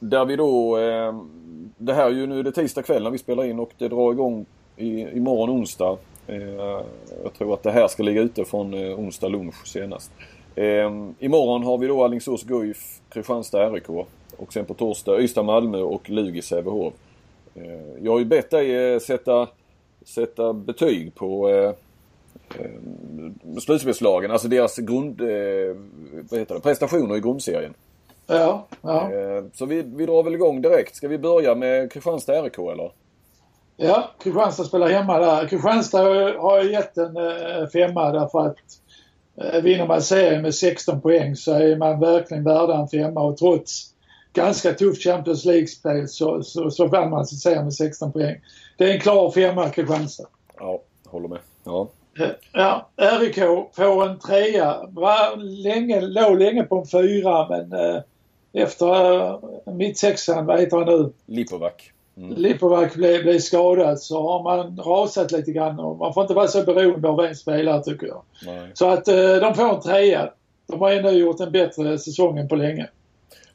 [0.02, 0.78] där vi då...
[0.78, 1.22] Eh,
[1.78, 4.12] det här är ju nu det tisdag kväll när vi spelar in och det drar
[4.12, 4.46] igång
[4.78, 5.98] i, imorgon onsdag.
[6.28, 6.42] Eh,
[7.24, 10.12] jag tror att det här ska ligga ute från eh, onsdag lunch senast.
[10.56, 13.90] Eh, imorgon har vi då Alingsås Guif, Kristianstad RIK
[14.38, 16.94] och sen på torsdag Ystad Malmö och Lugi Sävehof.
[17.56, 19.48] Eh, jag har ju bett dig eh, sätta,
[20.06, 21.72] sätta betyg på eh,
[23.60, 25.22] slutspelslagen, alltså deras grund,
[26.30, 27.74] vad heter det, prestationer i grundserien.
[28.32, 29.12] Ja, ja.
[29.14, 30.96] Eh, så vi, vi drar väl igång direkt.
[30.96, 32.92] Ska vi börja med Kristianstad RIK eller?
[33.78, 35.48] Ja, Kristianstad spelar hemma där.
[35.48, 36.04] Kristianstad
[36.40, 38.58] har gett en eh, femma därför att
[39.42, 43.38] eh, vinner man serien med 16 poäng så är man verkligen värda en femma och
[43.38, 43.94] trots
[44.34, 48.42] ganska tufft Champions League-spel så, så, så vann man sin serie med 16 poäng.
[48.78, 50.28] Det är en klar femma Kristianstad.
[50.60, 51.40] Ja, håller med.
[51.64, 51.88] Ja.
[52.54, 53.36] Ja, RIK
[53.74, 54.78] får en trea.
[54.90, 58.02] Var länge, låg länge på en fyra men eh,
[58.54, 59.40] efter eh,
[59.74, 61.12] mittsexan, vad heter han nu?
[61.26, 61.74] Lipovac.
[62.18, 62.34] Mm.
[62.38, 66.48] Lipovac blev, blev skadad så har man rasat lite grann och man får inte vara
[66.48, 68.22] så beroende av en spelare tycker jag.
[68.46, 68.70] Nej.
[68.74, 70.30] Så att eh, de får en trea.
[70.68, 72.88] De har ändå gjort en bättre säsong än på länge.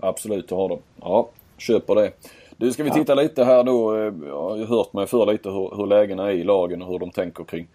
[0.01, 0.79] Absolut, det har de.
[1.01, 1.29] Ja,
[1.59, 2.11] köper det.
[2.57, 3.97] Du, ska vi titta lite här då.
[3.97, 6.99] eh, Jag har hört mig för lite hur, hur lägena är i lagen och hur
[6.99, 7.67] de tänker kring,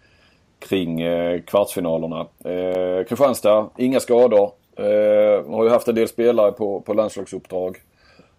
[0.58, 2.26] kring eh, kvartsfinalerna.
[2.44, 4.50] Eh, Kristianstad, inga skador.
[4.76, 7.76] Eh, har ju haft en del spelare på, på landslagsuppdrag.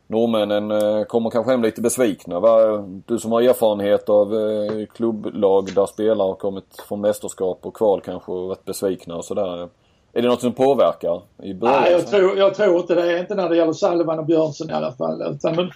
[0.07, 2.39] Norrmännen eh, kommer kanske hem lite besvikna.
[2.39, 2.77] Va?
[3.05, 8.01] Du som har erfarenhet av eh, klubblag där spelare har kommit från mästerskap och kval
[8.01, 9.69] kanske och varit besvikna och sådär.
[10.13, 11.81] Är det något som påverkar i början?
[11.81, 13.19] Nej, jag tror, jag tror inte det.
[13.19, 15.21] Inte när det gäller Salvan och Björnsson i alla fall.
[15.21, 15.71] Utan de,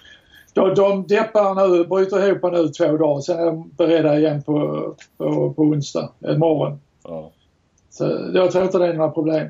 [0.54, 3.20] de, de deppar nu, bryter ihop nu två dagar.
[3.20, 4.54] Sen är de beredda igen på,
[5.16, 6.80] på, på onsdag, imorgon.
[7.04, 7.30] Ja.
[7.90, 9.48] Så jag tror inte det är några problem.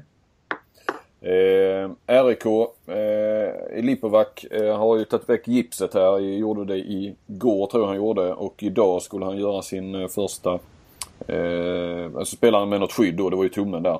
[1.20, 1.90] Eh,
[2.24, 2.46] RIK,
[2.86, 6.18] eh, Lipovac eh, har ju tagit väck gipset här.
[6.18, 10.58] Gjorde det igår tror jag han gjorde och idag skulle han göra sin eh, första...
[11.26, 13.98] Eh, alltså spela med något skydd då, det var ju tummen där.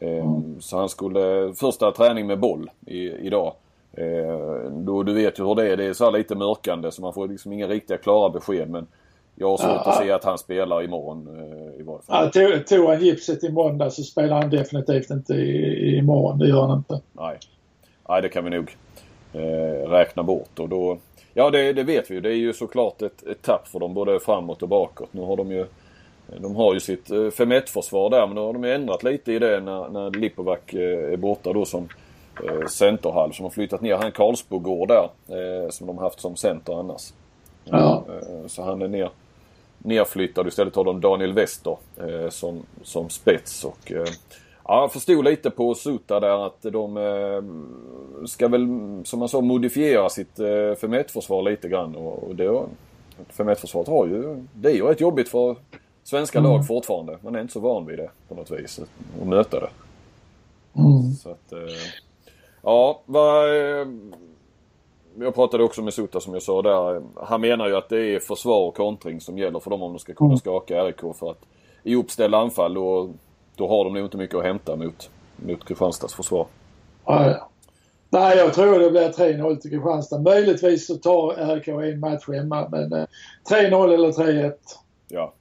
[0.00, 3.52] Eh, Så han skulle, första träning med boll i, idag.
[3.92, 7.02] Eh, då, du vet ju hur det är, det är så här lite mörkande så
[7.02, 8.86] man får liksom inga riktiga klara besked men
[9.34, 9.90] jag har svårt Ja.
[9.90, 12.30] att se att han spelar imorgon eh, varje fall.
[12.34, 16.38] Ja, tog, han gipset i måndag så spelar han definitivt inte i, imorgon.
[16.38, 17.00] Det gör han inte.
[17.12, 17.38] Nej.
[18.08, 18.76] Nej, det kan vi nog
[19.32, 20.58] eh, räkna bort.
[20.58, 20.98] Och då,
[21.34, 22.20] ja, det, det vet vi ju.
[22.20, 25.12] Det är ju såklart ett, ett tapp för dem både framåt och bakåt.
[25.12, 25.66] Nu har de ju
[26.36, 29.38] de har ju sitt eh, 5-1-försvar där men nu har de ju ändrat lite i
[29.38, 31.88] det när, när Lipovac eh, är borta då som
[32.44, 33.32] eh, centerhalv.
[33.32, 37.12] Som har flyttat ner han Karlsbogård där eh, som de haft som center annars.
[37.64, 38.04] Ja.
[38.08, 39.10] Eh, så han är ner,
[39.78, 40.48] nerflyttad.
[40.48, 43.64] Istället har de Daniel Wester eh, som, som spets.
[43.64, 44.04] Och, eh,
[44.64, 47.42] ja, jag förstod lite på Suta där att de eh,
[48.26, 48.68] ska väl
[49.04, 51.96] som man sa modifiera sitt eh, 5-1-försvar lite grann.
[51.96, 52.62] Och, och det,
[53.36, 55.56] 5-1-försvaret har ju, det är ju rätt jobbigt för
[56.04, 57.18] svenska lag fortfarande.
[57.20, 58.80] Man är inte så van vid det på något vis.
[59.20, 59.70] Att möta det.
[60.76, 61.12] Mm.
[61.12, 61.58] Så att, eh,
[62.62, 63.48] ja, vad...
[65.18, 67.02] Eh, jag pratade också med Suta som jag sa där.
[67.24, 69.98] Han menar ju att det är försvar och kontring som gäller för dem om de
[69.98, 71.16] ska kunna skaka RIK.
[71.18, 71.40] För att
[71.82, 73.10] i uppställda anfall då,
[73.56, 76.46] då har de nog inte mycket att hämta mot, mot Kristianstads försvar.
[77.04, 77.48] Ja.
[78.10, 80.18] Nej, jag tror det blir 3-0 till Kristianstad.
[80.18, 83.06] Möjligtvis så tar RIK en match hemma men eh,
[83.50, 84.52] 3-0 eller 3-1.
[85.08, 85.32] Ja.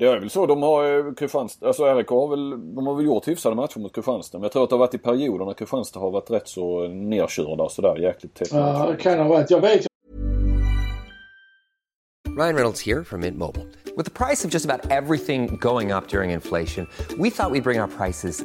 [0.00, 3.06] Det är väl så de har eh, Kristianstad, alltså RIK har väl, de har väl
[3.06, 4.38] gjort hyfsade matcher mot Kristianstad.
[4.38, 6.88] Men jag tror att det har varit i perioder när Kristianstad har varit rätt så
[6.88, 8.48] nerkörda och sådär jäkligt tätt.
[8.52, 9.50] Ja, det kan ha varit.
[9.50, 9.86] Jag vet
[12.38, 13.66] Ryan Reynolds here from Mint Mobile.
[13.96, 16.86] With the price of just about everything going up during inflation,
[17.18, 18.44] we thought we'd bring our prices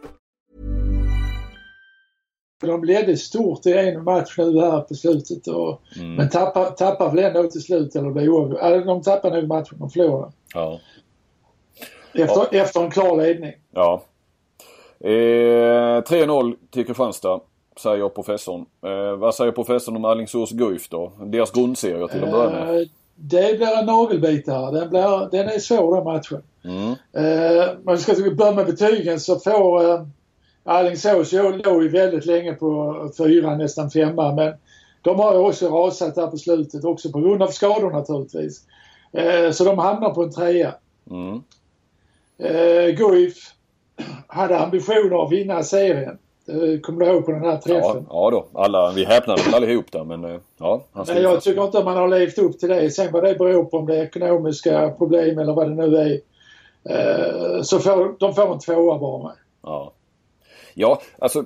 [2.67, 5.47] de ledde stort i en match nu här på slutet.
[5.47, 5.81] Och,
[6.17, 8.59] Men tappar, tappar väl ändå till slut eller oavgjort.
[8.61, 10.31] Eller de tappar nog matchen, de förlorade.
[10.53, 10.79] Ja.
[12.13, 13.53] Efter, efter en klar ledning.
[13.71, 14.03] Ja.
[14.99, 17.39] Eh, 3-0 till Kristianstad,
[17.83, 18.65] säger professorn.
[18.85, 21.11] Eh, vad säger professorn om Alingsås Guif då?
[21.25, 22.81] Deras grundserie till att börja med.
[22.81, 24.79] Eh, Det blir en nagelbitare.
[24.79, 26.41] Den, blir, den är svår den matchen.
[26.63, 26.89] Mm.
[26.91, 30.01] Eh, men ska vi börja med betygen så får eh,
[30.63, 34.35] Alingsås låg ju väldigt länge på fyra, nästan femma.
[34.35, 34.53] Men
[35.01, 38.61] de har ju också rasat där på slutet också på grund av skador naturligtvis.
[39.13, 40.73] Eh, så de hamnar på en trea.
[41.11, 41.41] Mm.
[42.37, 43.35] Eh, Guif
[44.27, 46.17] hade ambitioner att vinna serien.
[46.45, 48.05] Det kommer du ihåg på den här Ja, träffen?
[48.09, 48.45] ja då.
[48.53, 50.83] Alla, vi häpnade väl allihop där men eh, ja.
[50.93, 52.91] Han Men jag tycker inte att man har levt upp till det.
[52.91, 56.19] Sen vad det beror på, om det är ekonomiska problem eller vad det nu är.
[56.89, 59.35] Eh, så får de får en tvåa bara med.
[59.63, 59.93] Ja.
[60.73, 61.45] Ja, alltså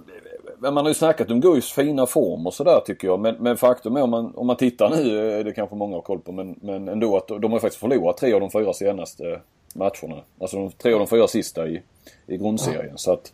[0.59, 3.19] man har ju snackat om Guifs fina form och sådär tycker jag.
[3.19, 6.19] Men, men faktum är om man, om man tittar nu, det kanske många har koll
[6.19, 9.39] på, men, men ändå att de har faktiskt förlorat tre av de fyra senaste
[9.75, 10.23] matcherna.
[10.39, 11.81] Alltså de tre av de fyra sista i,
[12.27, 12.97] i grundserien.
[12.97, 13.33] Så att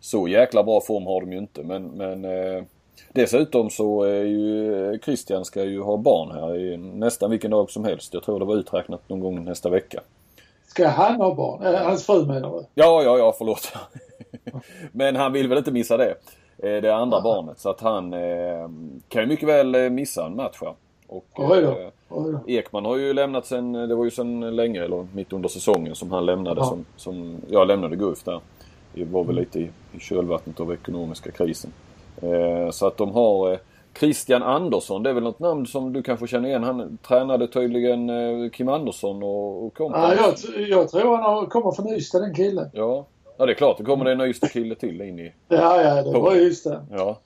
[0.00, 1.62] så jäkla bra form har de ju inte.
[1.62, 2.64] Men, men eh,
[3.12, 7.84] dessutom så är ju Christian ska ju ha barn här i nästan vilken dag som
[7.84, 8.14] helst.
[8.14, 10.00] Jag tror det var uträknat någon gång nästa vecka.
[10.66, 11.66] Ska han ha barn?
[11.66, 12.66] Äh, hans fru menar du?
[12.74, 13.72] Ja, ja, ja, förlåt.
[14.92, 16.14] Men han vill väl inte missa det.
[16.58, 17.24] Eh, det andra Aha.
[17.24, 17.58] barnet.
[17.58, 18.68] Så att han eh,
[19.08, 20.74] kan ju mycket väl eh, missa en match här.
[21.06, 21.66] Och, Oj.
[22.08, 22.40] Oj då.
[22.46, 26.12] Ekman har ju lämnat sen, det var ju sen länge, eller mitt under säsongen som
[26.12, 26.60] han lämnade.
[26.60, 26.64] Ja.
[26.64, 28.40] Som, som jag lämnade Guf där.
[28.94, 31.72] Det var väl lite i, i kölvattnet av ekonomiska krisen.
[32.22, 33.58] Eh, så att de har
[33.98, 36.62] Christian Andersson, det är väl något namn som du kanske känner igen.
[36.62, 38.10] Han tränade tydligen
[38.50, 40.14] Kim Andersson och, och kompani.
[40.18, 42.70] Ja, jag, jag tror han kommer från Ystad den killen.
[42.72, 43.06] Ja,
[43.42, 45.32] Ja det är klart, det kommer det en Ystad-kille till in i...
[45.48, 46.86] Ja, ja, det var Ystad.
[46.90, 47.18] Ja.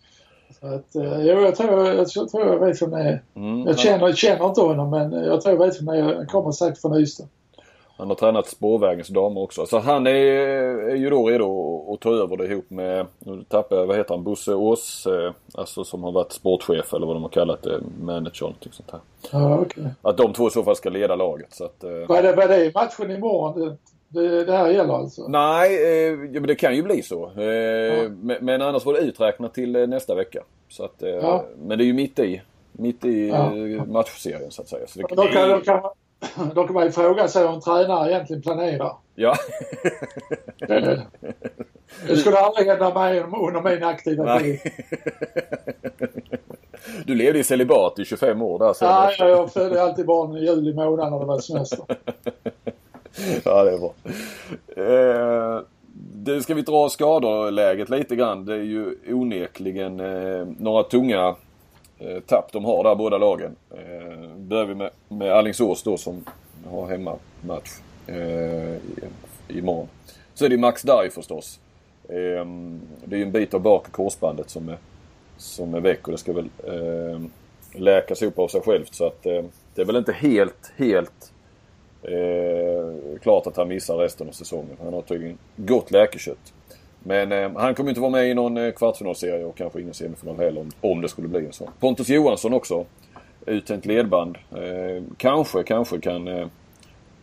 [0.60, 3.22] Så att, eh, jo, jag tror jag, jag, tror jag vet vem det är.
[3.34, 6.14] Mm, jag känner, känner inte honom men jag tror jag vet vem det är.
[6.14, 7.28] Han kommer säkert från Ystad.
[7.96, 9.66] Han har tränat spårvägens damer också.
[9.66, 10.10] Så han är,
[10.90, 14.14] är ju då redo att ta över det ihop med, nu tappar jag, vad heter
[14.14, 17.80] han, Bosse Ås, eh, alltså som har varit sportchef eller vad de har kallat det,
[18.00, 19.00] manager någonting sånt här.
[19.32, 19.84] Ja, okay.
[20.02, 21.54] Att de två i så fall ska leda laget.
[21.54, 21.90] Så att, eh...
[22.08, 23.78] Vad är det, vad är det matchen imorgon?
[24.08, 25.28] Det, det här gäller alltså?
[25.28, 27.30] Nej, eh, ja, men det kan ju bli så.
[27.36, 28.08] Eh, ja.
[28.08, 30.42] men, men, annars var det uträknat till eh, nästa vecka.
[30.68, 31.44] Så att, eh, ja.
[31.58, 32.42] Men det är ju mitt i,
[32.72, 33.84] mitt i ja.
[33.84, 34.86] matchserien så att säga.
[34.86, 35.80] Så det, då, kan, då, kan
[36.54, 38.92] då kan man ju fråga sig om tränare egentligen planerar.
[39.14, 39.34] Ja.
[40.58, 41.06] det,
[42.08, 44.60] det skulle aldrig hända mig under min aktiva tid.
[47.06, 48.76] Du levde i celibat i 25 år där.
[48.80, 51.84] Ja, jag födde alltid barn i juli månad när det var semester.
[53.44, 53.94] ja, det är bra.
[54.76, 55.62] Eh,
[56.14, 58.44] det ska vi dra skadeläget lite grann.
[58.44, 61.36] Det är ju onekligen eh, några tunga
[61.98, 63.56] eh, tapp de har där båda lagen.
[63.70, 66.24] Eh, börjar vi med, med Alingsås då som
[66.70, 67.70] har hemmamatch
[68.06, 68.76] eh,
[69.48, 69.88] imorgon.
[70.34, 71.60] Så är det Max Darj förstås.
[72.08, 72.46] Eh,
[73.04, 74.78] det är ju en bit av bak korsbandet som är,
[75.36, 77.20] som är väck och det ska väl eh,
[77.80, 78.94] läkas upp av sig självt.
[78.94, 81.32] Så att eh, det är väl inte helt, helt
[82.02, 82.65] Eh,
[83.18, 84.76] klart att han missar resten av säsongen.
[84.84, 86.52] Han har tydligen gott läkekött.
[87.02, 90.36] Men eh, han kommer inte vara med i någon eh, kvartsfinalserie och kanske ingen semifinal
[90.36, 91.68] heller om, om det skulle bli en sån.
[91.80, 92.84] Pontus Johansson också.
[93.46, 94.38] Uttänt ledband.
[94.52, 96.46] Eh, kanske, kanske kan eh,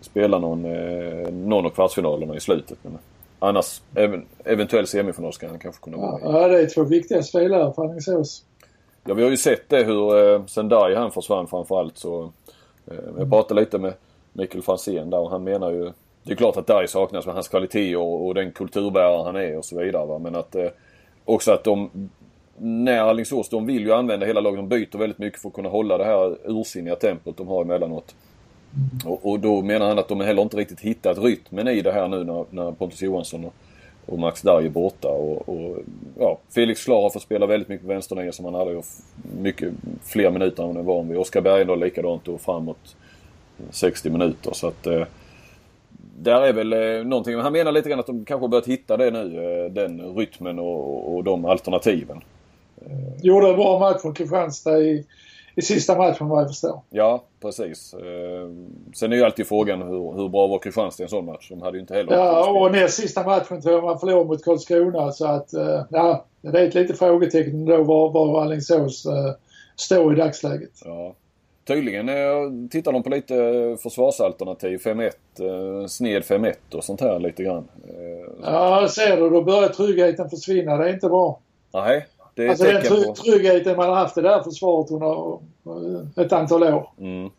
[0.01, 2.77] spela någon, eh, någon av kvartsfinalerna i slutet.
[2.81, 2.97] Men
[3.39, 7.23] annars, även, eventuell semifinal ska han kanske kunna vara med Ja, det är två viktiga
[7.23, 8.43] spelare för Alingsås.
[9.05, 12.31] Ja, vi har ju sett det hur eh, sen Darj han försvann framförallt så.
[12.87, 13.93] Eh, jag pratade lite med
[14.33, 15.91] Mikael Franzén där och han menar ju
[16.23, 19.57] det är klart att Darj saknas med hans kvalitet och, och den kulturbärare han är
[19.57, 20.05] och så vidare.
[20.05, 20.19] Va?
[20.19, 20.67] Men att eh,
[21.25, 21.89] också att de
[22.57, 24.59] när Alingsås, de vill ju använda hela laget.
[24.59, 28.15] De byter väldigt mycket för att kunna hålla det här ursinniga tempot de har emellanåt.
[29.05, 32.07] Och, och då menar han att de heller inte riktigt hittat rytmen i det här
[32.07, 33.53] nu när, när Pontus Johansson och,
[34.05, 35.07] och Max Darj är borta.
[35.07, 35.77] Och, och,
[36.19, 38.81] ja, Felix Klar får spela väldigt mycket vänsternia som han hade
[39.41, 41.17] mycket fler minuter än han är van vid.
[41.17, 42.95] Oskar Bergendahl likadant och framåt
[43.71, 44.53] 60 minuter.
[44.53, 45.03] Så att eh,
[46.17, 47.35] där är väl eh, någonting.
[47.35, 49.43] Han menar lite grann att de kanske börjat hitta det nu.
[49.43, 52.21] Eh, den rytmen och, och de alternativen.
[53.21, 55.05] Gjorde en bra match mot Kristianstad i,
[55.55, 56.81] i sista matchen vad jag förstår.
[56.89, 57.95] Ja, precis.
[58.95, 61.49] Sen är ju alltid frågan hur, hur bra var Kristianstad i en sån match?
[61.49, 62.13] De hade ju inte heller...
[62.13, 65.49] Ja, och näst sista matchen tror jag man förlorade mot Karlskrona så att
[65.89, 69.07] ja, det är ett litet frågetecken då var, var Alingsås
[69.75, 70.81] står i dagsläget.
[70.85, 71.15] Ja.
[71.65, 73.33] Tydligen eh, tittar de på lite
[73.83, 74.77] försvarsalternativ.
[74.77, 77.67] 5-1, eh, sned 5-1 och sånt här lite grann.
[77.87, 79.29] Eh, ja, ser du.
[79.29, 80.77] Då börjar tryggheten försvinna.
[80.77, 81.39] Det är inte bra.
[81.73, 83.13] Nej, det är alltså den try på...
[83.13, 86.89] tryggheten man har haft i det här försvaret under ett antal år.
[86.99, 87.29] Mm.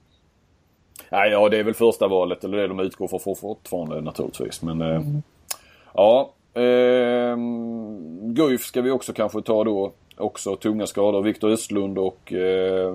[1.10, 4.62] Nej, ja, det är väl första valet eller det de utgår för fortfarande naturligtvis.
[4.62, 5.22] Men mm.
[5.94, 6.30] ja.
[6.54, 7.36] Eh,
[8.22, 11.22] Guif ska vi också kanske ta då också tunga skador.
[11.22, 12.88] Viktor Östlund och eh,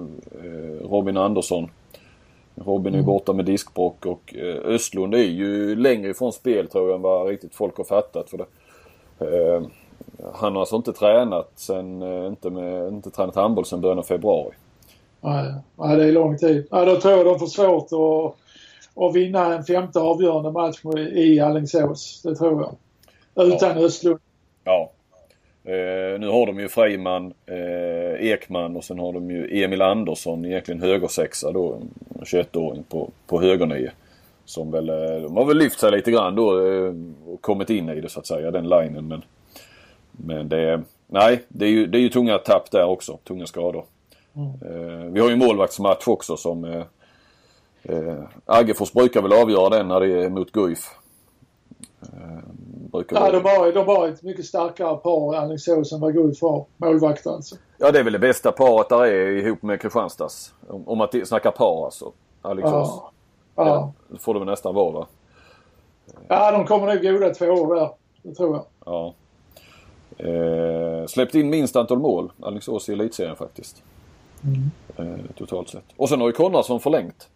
[0.44, 1.70] eh, Robin Andersson.
[2.56, 3.06] Robin är mm.
[3.06, 7.28] borta med diskbråck och eh, Östlund är ju längre ifrån spel tror jag än vad
[7.28, 8.30] riktigt folk har fattat.
[8.30, 8.46] För det.
[9.20, 9.62] Eh,
[10.34, 14.04] han har alltså inte tränat sen, eh, inte, med, inte tränat handboll sen början av
[14.04, 14.54] februari.
[15.22, 16.68] Nej, nej, det är lång tid.
[16.72, 18.36] Ja, då tror jag de får svårt att,
[19.04, 22.22] att vinna en femte avgörande match i Alingsås.
[22.24, 23.48] Det tror jag.
[23.48, 23.86] Utan ja.
[23.86, 24.20] Östlund.
[24.64, 24.92] Ja,
[25.70, 30.46] Eh, nu har de ju Freiman, eh, Ekman och sen har de ju Emil Andersson,
[30.46, 31.82] egentligen högersexa då,
[32.20, 33.90] 21-åring på, på högernio.
[34.46, 36.94] Som väl, eh, de har väl lyft sig lite grann då eh,
[37.28, 39.08] och kommit in i det så att säga, den linen.
[39.08, 39.22] Men,
[40.12, 43.18] men det, nej, det är, ju, det är ju tunga tapp där också.
[43.24, 43.86] Tunga skador.
[44.36, 45.14] Mm.
[45.14, 46.84] vi har ju målvaktsmatch också som eh,
[47.84, 50.80] eh, Aggefors brukar väl avgöra den när det är mot Guif.
[52.02, 52.40] Eh,
[52.94, 53.72] Eh, ja, de har,
[54.06, 56.66] de ett mycket starkare par i Alingsås än vad Guif har.
[56.78, 57.56] Målvakt alltså.
[57.78, 60.54] Ja, det är väl det bästa paret där är ihop med Kristianstads.
[60.68, 62.12] Om, om man snackar par alltså.
[62.42, 62.72] Alingsås.
[62.74, 63.12] Ja.
[63.56, 63.94] ja.
[64.10, 64.18] ja.
[64.18, 65.08] Får väl nästan vara va?
[66.28, 67.90] Ja, de kommer nog goda två år där.
[68.24, 68.66] Det tror jag.
[68.86, 69.14] Ja.
[70.18, 73.84] Eh, släppt in minst antal mål, Alingsås i elitserien faktiskt.
[74.44, 74.72] Mm.
[74.98, 75.86] Eh, totalt sett.
[75.98, 77.30] Och sen har ju Konradsson förlängt.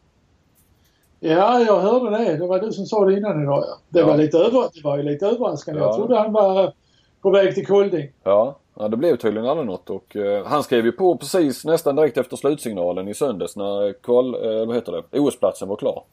[1.26, 2.38] Ja, jag hörde det.
[2.38, 3.64] Det var du som sa det innan idag.
[3.68, 3.78] Ja.
[3.90, 4.06] Det, ja.
[4.06, 5.82] Var, lite över, det var ju lite överraskande.
[5.82, 5.88] Ja.
[5.88, 6.74] Jag trodde han var
[7.22, 8.12] på väg till Kolding.
[8.24, 9.90] Ja, ja det blev tydligen aldrig något.
[9.90, 14.36] Och, eh, han skrev ju på precis nästan direkt efter slutsignalen i söndags när kval,
[14.36, 16.04] eh, vad heter det, OS-platsen var klar.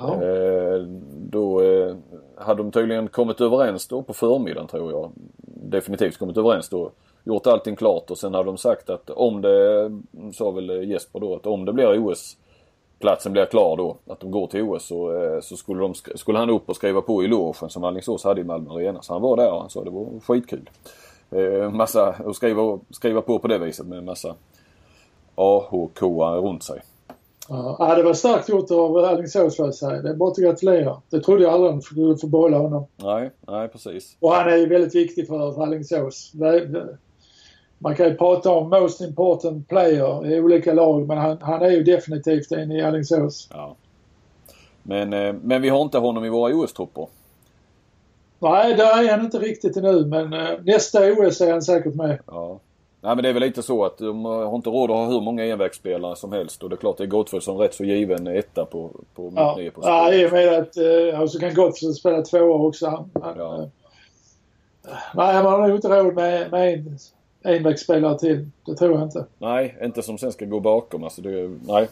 [0.00, 0.80] Eh,
[1.12, 1.96] då eh,
[2.36, 5.12] hade de tydligen kommit överens då på förmiddagen tror jag.
[5.46, 6.90] Definitivt kommit överens då.
[7.24, 9.90] Gjort allting klart och sen hade de sagt att om det,
[10.34, 12.36] sa väl Jesper då, att om det blir OS
[12.98, 16.38] platsen blir klar då, att de går till OS så, eh, så skulle, de, skulle
[16.38, 19.02] han upp och skriva på i logen som Alingsås hade i Malmö Arena.
[19.02, 20.70] Så han var där och han sa det var skitkul.
[21.30, 24.34] Eh, massa, att skriva, skriva på på det viset med en massa
[25.34, 26.82] AHK runt sig.
[27.48, 30.02] Ja, det var starkt gjort av Alingsås får jag säga.
[30.02, 31.02] Det är bara att gratulera.
[31.10, 32.86] Det trodde jag aldrig de skulle få behålla honom.
[32.96, 34.16] Nej, nej precis.
[34.20, 36.32] Och han är ju väldigt viktig för Alingsås.
[37.78, 41.70] Man kan ju prata om most important player i olika lag men han, han är
[41.70, 43.48] ju definitivt en i Alingsås.
[43.52, 43.76] Ja.
[44.82, 47.06] Men, eh, men vi har inte honom i våra OS-trupper.
[48.38, 52.18] Nej, där är han inte riktigt ännu men eh, nästa OS är han säkert med.
[52.26, 52.58] Ja.
[53.00, 55.20] Nej men det är väl lite så att de har inte råd att ha hur
[55.20, 58.26] många envägsspelare som helst och det är klart det är Gottfried som rätt så given
[58.26, 59.56] etta på, på ja.
[59.58, 59.94] nio position.
[59.94, 62.86] Ja, i och med att eh, och så kan Gottfried spela tvåa också.
[62.86, 63.68] Han, ja.
[65.14, 66.98] nej, man har nog inte råd med, med en
[67.46, 68.50] envägsspelare till.
[68.66, 69.26] Det tror jag inte.
[69.38, 71.04] Nej, inte som sen ska gå bakom.
[71.04, 71.88] Alltså det, nej,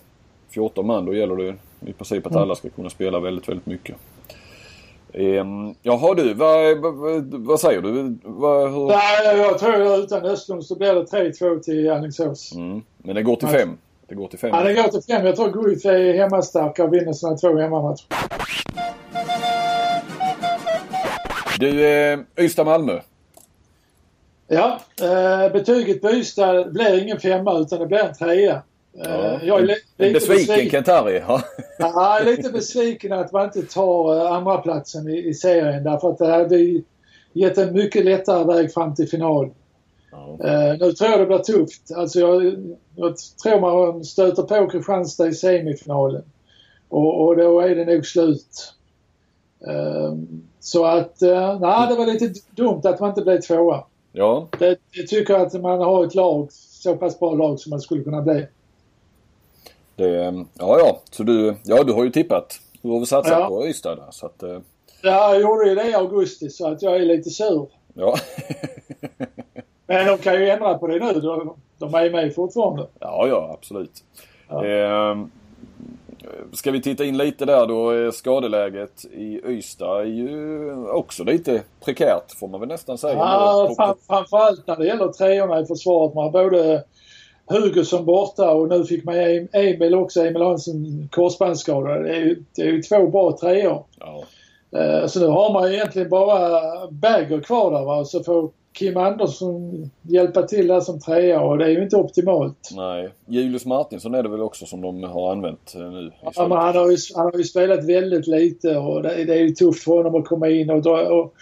[0.50, 1.54] 14 man då gäller det
[1.90, 2.42] i princip att mm.
[2.42, 3.96] alla ska kunna spela väldigt, väldigt mycket.
[5.12, 8.18] Um, jaha du, vad, vad, vad säger du?
[8.22, 8.86] Vad, hur...
[8.86, 12.54] Nej, jag tror utan Östlund så blir det 3-2 till Alingsås.
[12.54, 12.82] Mm.
[12.98, 13.68] Men det går till 5?
[14.08, 14.50] Det går till 5?
[14.52, 15.26] Ja, det går till 5.
[15.26, 18.04] Jag tror Guif är hemmastarka och vinner sina två hemmamatcher.
[21.58, 23.00] Du, eh, Ystad-Malmö.
[24.54, 28.62] Ja, eh, betyget på Ystad blir ingen femma utan det blir en trea.
[28.92, 29.40] Ja.
[29.42, 31.22] Jag är lite besviken Kent-Harry.
[31.28, 31.42] Ja.
[31.78, 36.10] jag är lite besviken att man inte tar eh, andra platsen i, i serien därför
[36.10, 36.82] att det hade
[37.32, 39.50] gett en mycket lättare väg fram till final.
[40.10, 40.38] Ja.
[40.44, 41.92] Uh, nu tror jag det blir tufft.
[41.96, 42.44] Alltså jag,
[42.96, 46.22] jag tror man stöter på Kristianstad i semifinalen.
[46.88, 48.74] Och, och då är det nog slut.
[49.68, 50.14] Uh,
[50.60, 53.84] så att, uh, nej det var lite dumt att man inte blev tvåa.
[54.16, 54.48] Ja.
[54.58, 58.04] Det, jag tycker att man har ett lag, så pass bra lag som man skulle
[58.04, 58.46] kunna bli.
[59.96, 60.08] Det,
[60.58, 61.00] ja, ja.
[61.10, 62.60] Så du, ja, du har ju tippat.
[62.82, 63.48] Du har väl satsat ja.
[63.48, 64.58] på Ystad där, så att, eh.
[65.02, 67.68] Ja, jag gjorde ju det i augusti så att jag är lite sur.
[67.94, 68.16] Ja.
[69.86, 71.20] Men de kan ju ändra på det nu.
[71.20, 72.86] De, de är med fortfarande.
[72.98, 74.04] Ja, ja absolut.
[74.48, 74.66] Ja.
[74.66, 75.16] Eh,
[76.52, 78.12] ska vi titta in lite där då.
[78.12, 83.14] Skadeläget i Ystad är ju också lite prekärt får man väl nästan säga.
[83.14, 86.14] Ja, fram, framförallt när det gäller treorna i försvaret.
[86.14, 86.84] Man har både
[87.46, 89.14] Hugosson borta och nu fick man
[89.52, 91.98] Emil också, Emil Hansson korsbandsskada.
[91.98, 93.84] Det är ju, det är ju två bra treor.
[94.00, 94.24] Ja.
[94.76, 96.60] Uh, så nu har man egentligen bara
[96.90, 98.04] Bagger kvar där va.
[98.04, 102.70] Så får Kim Andersson hjälpa till där som trea och det är ju inte optimalt.
[102.76, 103.08] Nej.
[103.26, 106.10] Julius Martinsson är det väl också som de har använt eh, nu?
[106.22, 109.38] Ja, men han har, ju, han har ju spelat väldigt lite och det, det är
[109.38, 111.08] ju tufft för honom att komma in och dra.
[111.08, 111.34] Och,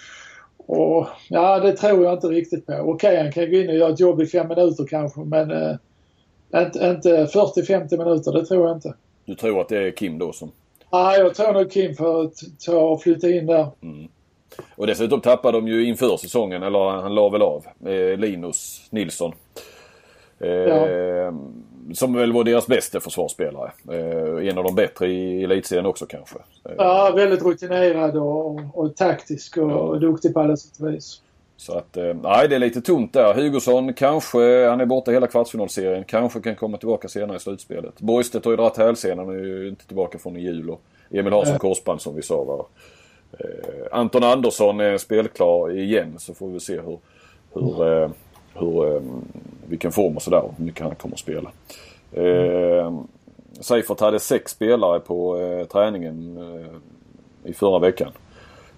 [0.66, 2.72] och, ja, det tror jag inte riktigt på.
[2.72, 5.76] Okej, han kan gå in och göra ett jobb i fem minuter kanske men eh,
[6.54, 8.94] inte, inte 40-50 minuter, det tror jag inte.
[9.24, 10.50] Du tror att det är Kim då som...
[10.90, 12.30] Ja, jag tror nog Kim får
[12.66, 13.66] ta och flytta in där.
[13.82, 14.08] Mm.
[14.76, 19.32] Och dessutom tappade de ju inför säsongen, eller han la väl av, eh, Linus Nilsson.
[20.40, 21.32] Eh, ja.
[21.94, 23.72] Som väl var deras bästa försvarsspelare.
[23.90, 26.38] Eh, en av de bättre i elitserien också kanske.
[26.78, 29.74] Ja, väldigt rutinerad och, och taktisk och, ja.
[29.74, 31.20] och duktig på alla sätt och vis.
[31.56, 33.34] Så att, nej det är lite tomt där.
[33.34, 38.00] Hugosson kanske, han är borta hela kvartsfinalserien, kanske kan komma tillbaka senare i slutspelet.
[38.00, 40.70] Borgstedt har ju dragit hälsenan och är ju inte tillbaka från i jul.
[40.70, 40.80] Och
[41.10, 42.66] Emil Hansson korsband som vi sa var.
[43.38, 46.98] Eh, Anton Andersson är spelklar igen så får vi se hur,
[47.52, 48.10] hur, eh,
[48.54, 49.02] hur, eh,
[49.66, 51.50] vilken form och sådär hur mycket han kommer att spela.
[52.12, 52.92] Eh,
[53.60, 58.12] Seifert hade sex spelare på eh, träningen eh, i förra veckan.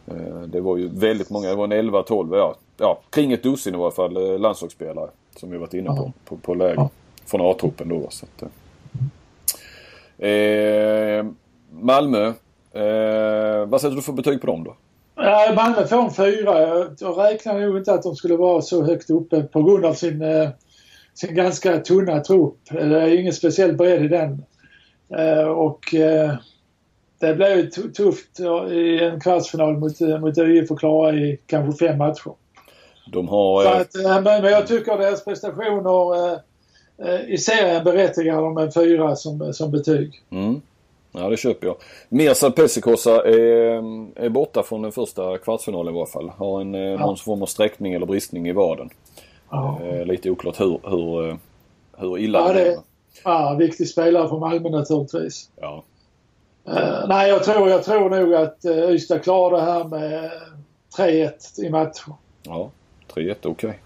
[0.07, 3.75] Eh, det var ju väldigt många, det var en 11-12, ja ja, kring ett dussin
[3.75, 6.75] i varje fall landslagsspelare som vi varit inne på, på, på läger.
[6.75, 6.91] Ja.
[7.27, 8.07] Från A-truppen då.
[8.11, 8.51] Så att,
[11.71, 12.33] Malmö.
[12.75, 14.77] Eh, vad sätter du för betyg på dem då?
[15.17, 16.61] Ja, Malmö får en fyra.
[17.01, 20.23] Jag, räknar nog inte att de skulle vara så högt uppe på grund av sin,
[20.23, 20.49] eh,
[21.15, 22.59] sin ganska tunna trupp.
[22.71, 24.45] Det är ingen speciell bredd i den.
[25.19, 26.35] Eh, och eh,
[27.21, 28.41] det blir ju tu- tufft
[28.73, 32.33] i en kvartsfinal mot, eh, mot ÖIF att klara i kanske fem matcher.
[33.13, 33.63] De har...
[33.63, 36.39] Så Eh, att, eh, men, men jag tycker deras prestationer eh,
[37.09, 40.23] eh, i serien berättigar dem en fyra som, som betyg.
[40.31, 40.61] mm.
[41.17, 41.77] Ja, det köper jag.
[42.09, 43.37] Mirza Pesikosa är,
[44.25, 46.29] är borta från den första kvartsfinalen i varje fall.
[46.29, 48.91] Har en, eh, någon form av sträckning eller bristning i vaden.
[49.51, 49.81] Ja.
[49.83, 51.37] Eh, lite oklart hur, hur, eh,
[51.97, 52.79] hur illa Ja, det är.
[53.25, 55.51] ja, viktig spelare för Malmö naturligtvis.
[55.61, 55.85] Ja.
[56.67, 60.31] Eh, nej, jag tror, jag tror nog att uh, Ystad klarar det här med
[60.97, 62.13] 3-1 i matcher.
[62.43, 62.71] Ja,
[63.15, 63.79] 3-1 okej.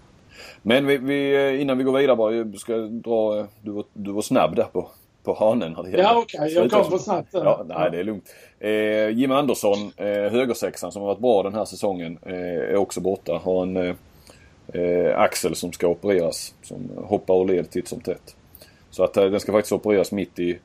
[0.61, 4.21] Men vi, vi, innan vi går vidare bara, jag ska dra, du var, du var
[4.21, 4.89] snabb där på,
[5.23, 5.71] på hanen.
[5.71, 6.39] När det gäller Ja, okej.
[6.41, 6.81] Jag slutresultat.
[6.81, 7.43] kom för snabbt där.
[7.43, 8.29] Ja, nej, det är lugnt.
[8.59, 13.01] Eh, Jim Andersson, eh, högersexan som har varit bra den här säsongen, eh, är också
[13.01, 13.33] borta.
[13.43, 13.95] Har en eh,
[14.73, 16.53] eh, axel som ska opereras.
[16.61, 18.35] Som hoppar och led titt som tätt.
[18.89, 20.59] Så att eh, den ska faktiskt opereras mitt i,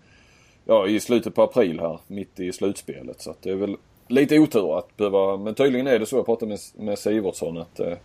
[0.65, 1.99] ja, i slutet på april här.
[2.07, 3.21] Mitt i slutspelet.
[3.21, 3.77] Så att det är väl
[4.09, 6.17] lite otur att behöva, men tydligen är det så.
[6.17, 7.97] Jag pratade med, med Sivertsson att Eh,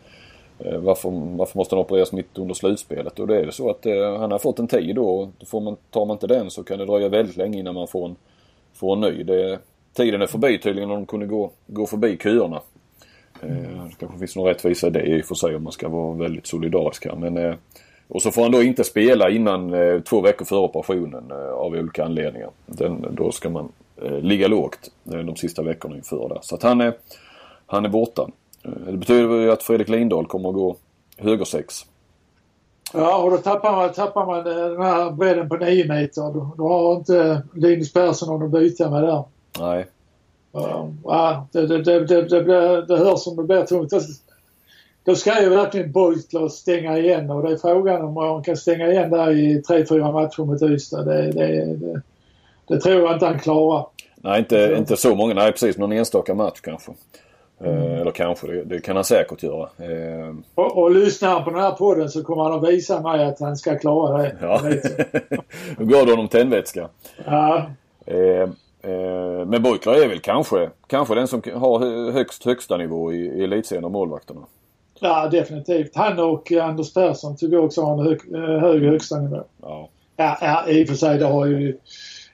[0.60, 3.20] Eh, varför, varför måste han opereras mitt under slutspelet?
[3.20, 5.30] Och det är det så att eh, han har fått en tid då.
[5.40, 7.88] då Får man, tar man inte den så kan det dröja väldigt länge innan man
[7.88, 8.16] får en,
[8.74, 9.24] får en ny.
[9.24, 9.60] Det,
[9.94, 12.62] tiden är förbi tydligen när de kunde gå, gå förbi köerna.
[13.42, 13.50] Eh,
[13.90, 16.14] det kanske finns någon rättvisa i det i och för sig om man ska vara
[16.14, 17.16] väldigt solidarisk här.
[17.16, 17.56] Men, eh,
[18.08, 21.72] och så får han då inte spela innan eh, två veckor före operationen eh, av
[21.74, 22.50] olika anledningar.
[22.66, 26.40] Den, då ska man eh, ligga lågt eh, de sista veckorna inför det.
[26.42, 26.94] Så att han är,
[27.66, 28.30] han är borta.
[28.64, 30.76] Eh, Det betyder ju att Fredrik Lindahl kommer att gå
[31.18, 31.86] högersex.
[32.94, 36.22] Ja, och då tappar man, tappar man eh, den här bredden på 9 meter.
[36.22, 39.24] Då, då har inte Linus Persson någon att byta med där.
[39.60, 39.86] Nej.
[41.04, 43.92] Ja, det, det, det, det, det, blir, det hörs som det blir tungt.
[43.92, 44.00] Då,
[45.04, 48.88] då ska ju verkligen Beutler stänga igen och det är frågan om han kan stänga
[48.92, 51.04] igen där i 3-4 matcher mot Ystad.
[51.04, 52.02] Det, det, det,
[52.68, 53.86] det tror jag inte han klarar.
[54.16, 55.34] Nej, inte, inte så många.
[55.34, 55.78] Nej, precis.
[55.78, 56.92] Någon enstaka match kanske.
[57.64, 59.70] Eh, eller kanske, det, det kan han säkert göra.
[59.78, 63.26] Eh, Och, och lyssnar han på den här podden så kommer han att visa mig
[63.26, 64.36] att han ska klara det.
[64.42, 64.62] ja.
[65.78, 66.90] Då går det honom tändvätska.
[67.26, 67.66] ja.
[68.06, 68.42] Eh,
[68.92, 73.18] eh, men Beutler är väl kanske, kanske den som har hö- högst högsta nivå i,
[73.26, 74.42] i elitserien av målvakterna.
[75.00, 75.96] ja, definitivt.
[75.96, 79.44] Han och Anders Persson tycker jag också har en hög, eh, hög högsta nivå.
[79.62, 79.90] Ja.
[80.18, 81.78] Ja, ja, i och för sig det har ju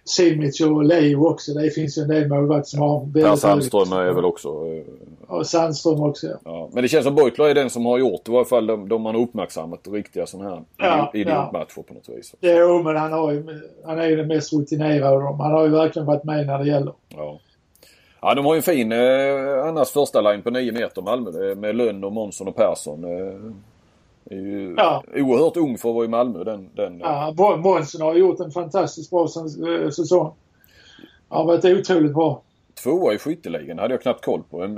[0.06, 1.54] Simic och Leo också.
[1.54, 4.48] Det finns ju en del målvakter som har Per väldigt Sandström hög- är väl också...
[4.50, 6.34] Eh, Och Sandström också ja.
[6.46, 6.70] ja.
[6.74, 9.02] Men det känns som Beutler är den som har gjort i varje fall de, de
[9.02, 12.34] man har uppmärksammat riktiga sådana här Ja, idi- idiotmatcher på något vis.
[12.42, 15.40] Jo, men han, har ju, han är ju den mest rutinerade av dem.
[15.40, 16.94] Han har ju verkligen varit med när det gäller.
[17.10, 17.40] Ja.
[18.22, 21.56] Ja, de har ju en fin eh, annars första line på 9 meter Malmö eh,
[21.56, 23.04] med Lönn och Månsson och Persson.
[23.04, 23.34] Eh,
[24.30, 25.04] är ju Ja.
[25.16, 26.70] oerhört ung för att vara i Malmö den.
[26.76, 30.34] den Ja, Månsson har gjort en fantastiskt bra eh, säsong.
[31.30, 32.42] Han har varit otroligt bra.
[32.84, 34.64] Tvåa i skytteligan hade jag knappt koll på.
[34.64, 34.70] Eh,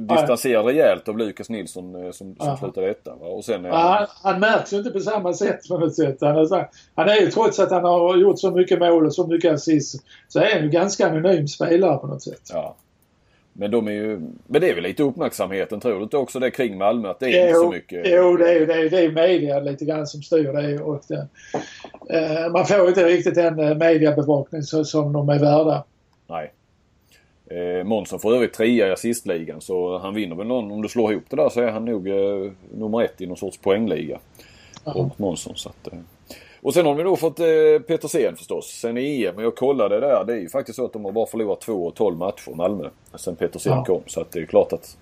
[0.00, 3.14] distanserad rejält av Lukas Nilsson eh, som, som slutade etta.
[3.20, 3.26] Va?
[3.26, 6.16] Och sen, Ja, han, han märks ju inte på samma sätt på något sätt.
[6.20, 9.26] Han är, han är ju trots att han har gjort så mycket mål och så
[9.26, 12.50] mycket assist så är han ju ganska anonym spelare på något sätt.
[12.52, 12.76] ja.
[13.56, 14.20] Men de är ju...
[14.46, 17.26] Men det är väl lite uppmärksamheten tror du inte också det kring Malmö att det
[17.26, 18.02] är inte så mycket...
[18.06, 20.80] Jo, det är ju det är, det är media lite grann som styr det.
[20.80, 21.28] Och det
[22.10, 25.84] eh, man får inte riktigt den eh, mediebevakning så, som de är värda.
[26.26, 26.52] Nej.
[27.46, 30.72] Eh, Månsson får övrigt trea i assistligan så han vinner väl någon.
[30.72, 33.36] Om du slår ihop det där så är han nog eh, nummer ett i någon
[33.36, 34.18] sorts poängliga.
[34.84, 35.52] Robert Månsson.
[35.56, 35.98] Så att, eh.
[36.64, 37.46] Och sen har vi då fått eh,
[37.86, 38.66] Petersen förstås.
[38.66, 39.40] Sen i EM.
[39.40, 40.24] Jag kollade där.
[40.24, 42.88] Det är ju faktiskt så att de har bara förlorat två och 12 matcher Malmö.
[43.14, 43.84] Sen Petersen Ja.
[43.84, 44.00] kom.
[44.06, 44.96] Så att det är klart att,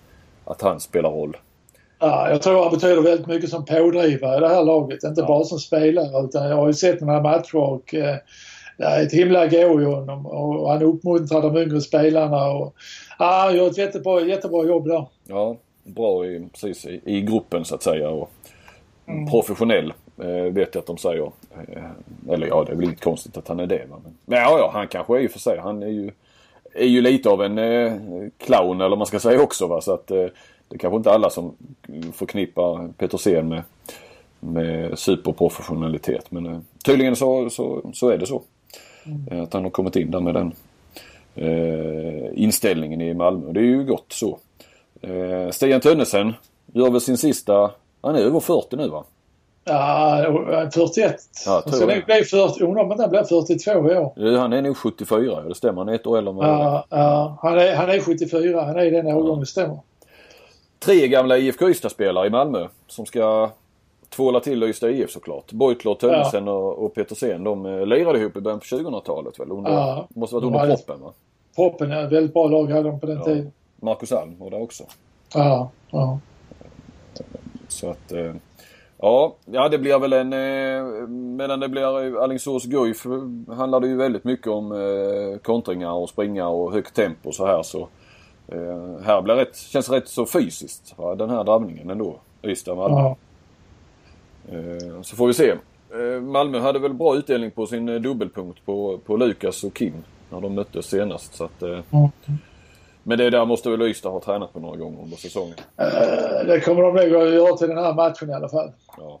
[0.45, 1.37] att han spelar roll.
[1.99, 5.03] Ja, jag tror han betyder väldigt mycket som pådrivare i det här laget.
[5.03, 5.27] Inte Ja.
[5.27, 8.15] bara som spelare utan jag har ju sett några matcher och eh,
[8.77, 12.47] det är ett himla gå i honom och han uppmuntrar de yngre spelarna.
[12.51, 12.73] Och,
[13.19, 15.05] ja, han gör ett jättebra, jättebra jobb där.
[15.27, 18.09] Ja, bra i, precis, i, i gruppen så att säga.
[18.09, 18.29] Och
[19.31, 19.95] Professionell eh,
[20.51, 21.31] vet jag att de säger.
[21.67, 21.83] Eh,
[22.29, 23.85] eller ja, det är väl inte konstigt att han är det.
[23.89, 23.97] Va?
[24.03, 25.57] Men, men ja, ja, han kanske är ju för sig.
[25.59, 26.11] Han är ju,
[26.73, 27.93] är ju lite av en eh,
[28.37, 29.67] clown eller man ska säga också.
[29.67, 29.81] Va?
[29.81, 30.25] Så att eh,
[30.67, 31.55] det är kanske inte alla som
[32.13, 33.63] förknippar Petersen med,
[34.39, 36.31] med superprofessionalitet.
[36.31, 38.41] Men eh, tydligen så, så, så är det så.
[39.31, 40.53] Eh, Att han har kommit in där med den
[41.35, 43.51] eh, inställningen i Malmö.
[43.51, 44.39] Det är ju gott så.
[45.01, 46.33] Eh, Stian Tönnesen
[46.75, 49.03] Gör väl sin sista, han är över 40 nu va?
[49.65, 51.15] Ja, 41.
[51.45, 52.05] Ja, sen det.
[52.05, 54.13] blir 40, undrar om han blir 42 i år.
[54.15, 55.81] Ja, Han är nog 74, det stämmer.
[55.81, 56.37] Han är ett år äldre än.
[56.39, 59.79] Ja, ja, han, är, han är 74, han är i den årgången, det stämmer.
[60.79, 63.49] Tre gamla IFK Ystad-spelare i Malmö som ska
[64.09, 65.51] tvåla till Ystad IF såklart.
[65.51, 67.43] Beutler, Tönnesen och, och Petersen.
[67.43, 69.51] De eh, lirade ihop i början på 2000-talet väl?
[69.51, 70.07] Under, Ja.
[70.09, 71.11] Måste varit De under proppen va?
[71.55, 73.23] Proppen ett väldigt bra lag hade de på den Ja.
[73.23, 73.51] tiden.
[73.81, 74.83] Marcus Alm var där också.
[75.33, 76.19] Ja, ja.
[77.67, 78.11] Så att...
[79.03, 80.33] Eh, ja, ja, det blir väl en...
[80.33, 83.05] Eh, medan det blir Alingsås Guif
[83.47, 87.63] handlar det ju väldigt mycket om eh, kontringar och springa och högt tempo så här
[87.63, 87.87] så...
[88.47, 91.15] Eh, här blir rätt, känns rätt så fysiskt va?
[91.15, 92.15] den här drabbningen ändå.
[92.43, 92.97] Ystad-Malmö.
[92.99, 93.15] ja.
[94.51, 95.49] Eh, Så får vi se.
[95.49, 99.93] Eh, Malmö hade väl bra utdelning på sin eh, dubbelpunkt på, på Lukas och Kim
[100.29, 101.35] när de möttes senast.
[101.35, 102.09] Så att, eh, Mm.
[103.03, 105.55] Men det där måste väl Ystad ha tränat på några gånger under säsongen.
[105.77, 108.71] Eh, Det kommer de nog att göra till den här matchen i alla fall.
[108.97, 109.19] Ja.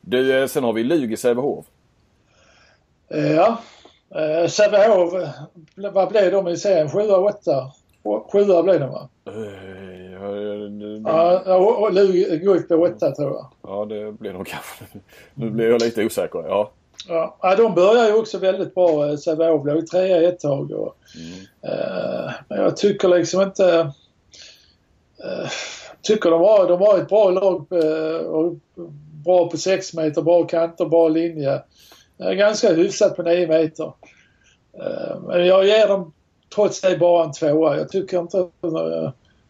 [0.00, 1.66] Du, eh, sen har vi Lug i Sävehof.
[3.08, 3.58] Eh, Ja.
[4.14, 5.28] Eh, Sävehof, eh,
[5.92, 6.90] vad blev de i serien?
[6.90, 7.70] Sjua, åtta?
[8.32, 9.08] Sjua blev de va?
[11.46, 13.46] Ja, Lugi Guif blev åtta tror jag.
[13.62, 14.84] Ja, det blir nog kanske.
[15.34, 16.44] Nu blir jag lite osäker.
[16.48, 16.70] Ja.
[17.08, 19.08] Ja, de börjar ju också väldigt bra.
[19.10, 20.70] eh, Sävehof låg trea ett tag.
[20.70, 20.96] Och,
[21.68, 23.92] eh, men jag tycker liksom inte...
[25.24, 25.48] Eh,
[26.02, 27.66] tycker de har, de har ett bra lag.
[27.70, 28.54] Eh, och
[29.24, 31.62] bra på 6 meter, bra kanter, bra linje.
[32.18, 33.92] Ganska hyfsat på 9 meter.
[34.78, 36.12] Eh, men jag ger dem
[36.54, 37.76] trots det bara en tvåa.
[37.76, 38.50] Jag tycker inte att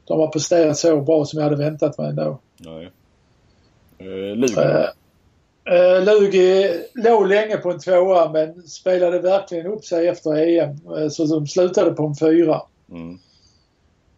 [0.05, 2.39] de har presterat så bra som jag hade väntat mig ändå.
[2.57, 2.91] Nej.
[3.99, 4.51] Eh, Lug.
[5.65, 10.71] Eh, Lugi låg länge på en tvåa men spelade verkligen upp sig efter EM.
[10.97, 12.63] Eh, så de slutade på en fyra.
[12.91, 13.19] Mm.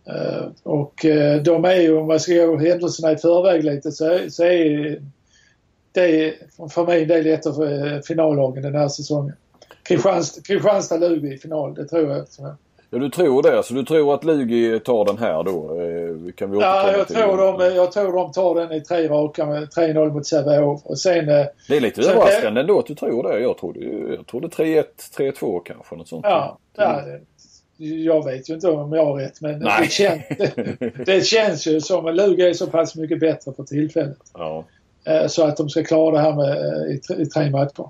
[0.06, 4.18] Eh, och eh, de är ju, om man ska gå händelserna i förväg lite, så,
[4.28, 5.00] så är
[5.92, 6.34] det
[6.70, 9.34] för mig en del ett av eh, finallagen den här säsongen.
[9.82, 12.26] Kristianstad, Kristianstad-Lugi i final, det tror jag.
[12.90, 13.62] Ja, du tror det.
[13.62, 15.80] Så du tror att Lugi tar den här då?
[15.80, 17.16] Eh, kan vi Ja, jag till.
[17.16, 20.80] tror, de, jag tror de tar den i tre raka med 3-0 mot Sävehof.
[20.84, 23.40] Och sen eh, Det är lite överraskande ändå att du tror det.
[23.40, 23.80] Jag trodde,
[24.16, 24.84] jag trodde 3-1,
[25.18, 25.96] 3-2 kanske.
[25.96, 26.24] Något sånt.
[26.28, 27.02] Ja, ja,
[27.78, 30.22] jag vet ju inte om jag har rätt men det känns,
[31.06, 34.18] det känns ju som att Luga är så pass mycket bättre för tillfället.
[34.34, 34.64] ja.
[35.04, 36.56] Eh, Så att de ska klara det här med,
[36.90, 37.88] i, tre- i tre matcher.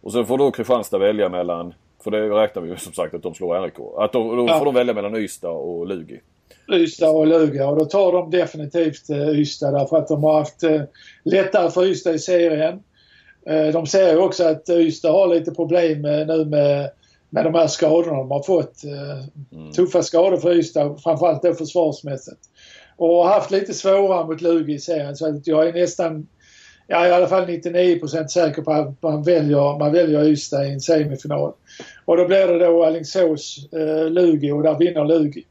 [0.00, 1.74] Och så får då Kristianstad välja mellan,
[2.10, 3.74] för det räknar vi ju som sagt att de slår RIK.
[3.98, 4.58] Att då, då Ja.
[4.58, 6.20] får de välja mellan Ystad och Lugi.
[6.72, 10.62] Ystad och Luga och då tar de definitivt eh, Ystad därför att de har haft
[10.62, 10.82] eh,
[11.24, 12.82] lättare för Ystad i serien.
[13.46, 16.90] Eh, de ser ju också att Ystad har lite problem nu med,
[17.30, 18.84] med de här skadorna de har fått.
[18.84, 22.40] Eh, Tuffa skador för Ystad, framförallt då försvarsmässigt.
[22.96, 26.26] Och har haft lite svårare mot Lugi i serien så att jag är nästan,
[26.90, 30.80] ja i alla fall 99% säker på att man väljer, man väljer Ystad i en
[30.80, 31.52] semifinal.
[32.04, 35.44] Och då blir det då Alingsås, eh, och där vinner Lugi.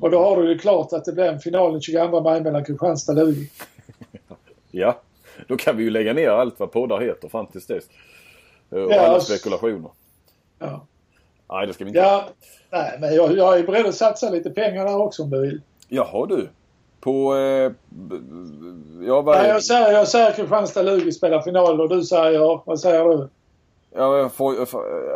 [0.00, 2.64] Och då har du ju klart att det blir en final den 22 maj mellan
[2.64, 3.50] Kristianstad och Lugi.
[4.70, 5.00] Ja,
[5.48, 7.84] då kan vi ju lägga ner allt vad poddar heter fram tills dess.
[8.72, 9.90] Eh, Och Ja, alla spekulationer.
[10.58, 10.86] Ja.
[11.48, 12.00] Nej, det ska vi inte.
[12.00, 12.28] ja,
[12.70, 15.60] nej men jag, jag är beredd att satsa lite pengar där också om du vill.
[15.88, 16.48] Jaha du.
[17.04, 17.36] På...
[17.36, 17.72] Eh,
[19.06, 19.48] ja, Nej, är...
[19.48, 23.28] jag säger, jag säger Kristianstad-Lugi spelar final och du säger, vad säger du?
[23.90, 24.66] Ja, får,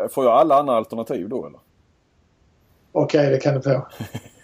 [0.08, 1.60] får, jag alla andra alternativ då eller?
[2.92, 3.86] Okej, det kan du få.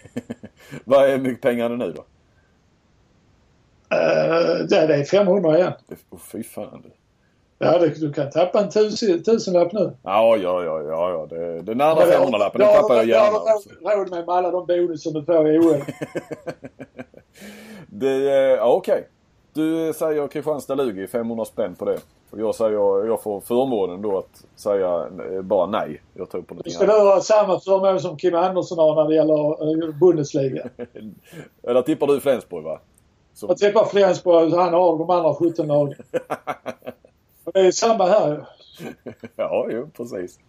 [0.85, 2.01] Vad är mycket pengar det nu då?
[3.95, 5.73] Uh, det, det är 500 igen.
[6.09, 6.91] Åh fy fan du.
[7.65, 9.91] Ja, det, du kan tappa en tusen, tusenlapp nu.
[10.03, 11.25] Ja, ja, ja, ja, ja.
[11.29, 13.39] Det, den andra Ja, det- 500-lappen det den har tappar jag har gärna.
[13.39, 13.69] du Alltså.
[13.69, 15.75] råd- med med alla de bonusar du får i OL.
[17.87, 19.07] Det, eh, ja, okej.
[19.53, 21.97] Du säger Kristianstad-Lugi, 500 spänn på det.
[22.31, 26.01] Och jag säger, jag får förmånen då att säga eh, bara nej.
[26.13, 29.15] Jag tror på någonting Ska du ha samma förmån som Kim Andersson har när det
[29.15, 30.67] gäller eh, Bundesliga?
[31.67, 32.79] Eller tippar du Flensburg va?
[33.33, 35.93] Så, Jag tippar Flensburg, han har de andra 17 lagen.
[37.53, 38.47] Det är samma här
[39.35, 40.39] ja, jo, precis.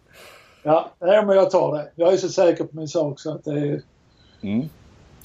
[0.62, 1.90] Ja, nej, men jag tar det.
[1.94, 3.82] Jag är så säker på min sak så att det, är-
[4.42, 4.68] Mm.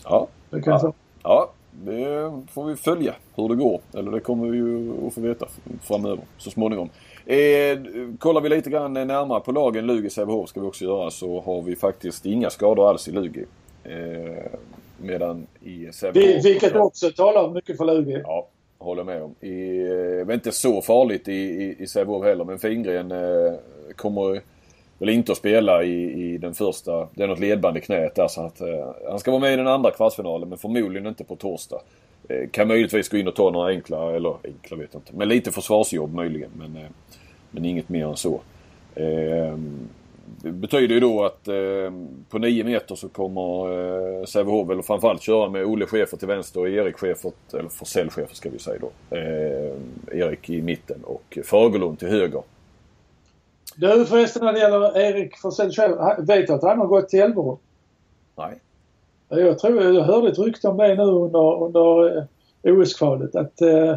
[0.03, 0.93] Ja, det kan ta.
[1.24, 3.82] ja, det får vi följa hur det går.
[3.93, 5.47] Eller det kommer vi ju att få veta
[5.84, 6.89] framöver så småningom.
[7.26, 7.80] Eh,
[8.19, 11.61] kollar vi lite grann närmare på lagen Lugi Sävehof ska vi också göra så har
[11.61, 13.45] vi faktiskt inga skador alls i Lugi.
[13.84, 14.51] Eh,
[14.97, 16.15] medan i Sävehof...
[16.26, 18.22] Vi- Vilket också talar mycket för Lugi.
[18.26, 18.47] Ja,
[18.82, 19.36] håller med om.
[19.41, 22.43] I, eh, men inte så farligt i, i, i Sävehof heller.
[22.43, 23.53] Men Fingren eh,
[23.95, 24.41] kommer
[24.99, 27.07] väl inte att spela i, i den första.
[27.15, 29.55] Det är något ledband i knät där så att eh, han ska vara med i
[29.57, 31.82] den andra kvartsfinalen men förmodligen inte på torsdag.
[32.29, 35.27] eh, kan möjligtvis gå in och ta några enkla, eller enkla vet jag inte, men
[35.29, 36.49] lite försvarsjobb möjligen.
[36.57, 36.89] Men, eh,
[37.51, 38.41] men inget mer än så.
[38.95, 39.57] Eh,
[40.38, 41.91] det betyder ju då att eh,
[42.29, 43.71] på 9 meter så kommer
[44.19, 48.09] eh, Sävehof väl framförallt köra med Olle Schäfer till vänster och Erik Schäfer, eller Forsell
[48.09, 49.15] Schäfer ska vi säga då.
[49.17, 49.73] Eh,
[50.11, 52.43] Erik i mitten och Fagerlund till höger.
[53.75, 57.21] Du förresten när det gäller Erik Forsell Schäfer, vet du att han har gått till
[57.21, 57.57] Elverum?
[58.36, 58.59] Nej.
[59.29, 62.23] Jag tror jag hörde ett rykte om det nu under, under eh,
[62.63, 63.95] OS-kvalet att eh,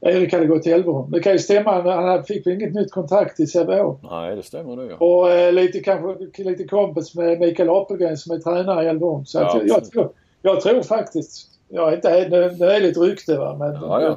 [0.00, 1.10] Erik hade gått till Elverum.
[1.10, 1.92] Det kan ju stämma.
[1.92, 3.98] Han fick väl inget nytt kontrakt i Sävehof.
[4.02, 4.96] Nej, det stämmer det ja.
[4.96, 9.26] Och eh, lite kanske lite kompis med Mikael Apelgren som är tränare i Elverum.
[9.26, 13.00] Så Ja, jag, jag, tror, jag tror faktiskt, jag är inte, det, det är lite
[13.00, 14.02] rykte va men Ja, ja.
[14.02, 14.16] jag,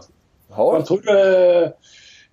[0.58, 1.74] Ja, jag trodde,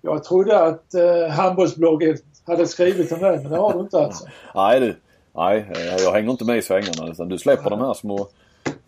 [0.01, 4.25] jag trodde att eh, handbollsbloggen hade skrivit om det men det har du inte alltså.
[4.55, 4.95] nej du.
[5.35, 5.65] Nej,
[5.99, 8.27] jag hänger inte med i svängarna utan du släpper de här små...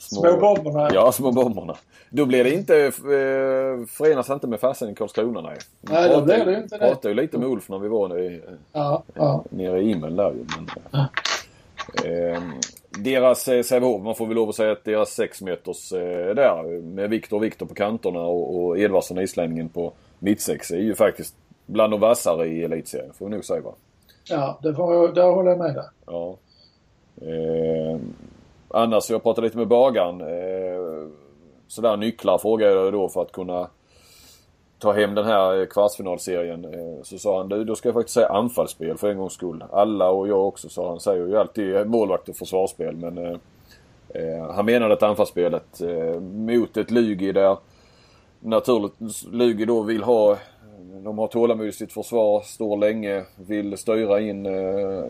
[0.09, 0.89] Små bomberna.
[0.93, 1.75] Ja, små bomberna.
[2.09, 2.91] Då blir det inte, eh,
[3.87, 5.57] förenas inte med farsan i Karlskrona nej.
[5.81, 6.85] Vi Nej, då blir det inte det.
[6.87, 8.41] pratade ju lite med Ulf när vi var i,
[8.73, 9.43] Ja, ja.
[9.49, 10.45] nere i Imel där ju.
[10.91, 11.05] Men,
[12.05, 12.41] eh,
[12.89, 16.81] deras eh, Sävehof, man får väl lov att säga att deras 6 meters eh, där
[16.81, 21.35] med Viktor och Viktor på kanterna och, och Edvardsson islänningen på mittsex är ju faktiskt
[21.65, 23.73] bland de vassare i elitserien får vi nog säga va.
[24.29, 25.85] ja det får jag, där håller jag med dig.
[26.05, 26.37] Ja.
[27.21, 27.99] Eh,
[28.73, 30.21] annars, jag pratade lite med bagaren.
[30.21, 31.07] Eh,
[31.67, 33.67] sådär nycklar frågade jag då för att kunna
[34.79, 36.65] ta hem den här eh, kvartsfinalserien.
[36.65, 39.63] Eh, så sa han, du då ska jag faktiskt säga anfallsspel för en gångs skull.
[39.71, 43.37] Alla och jag också sa han, säger ju alltid målvakt och försvarsspel men eh,
[44.09, 47.57] eh, han menade att anfallsspelet eh, mot ett Lugi där
[48.39, 50.37] naturligt Lugi då vill ha
[51.03, 55.05] de har tålamod i sitt försvar, står länge, vill styra in eh,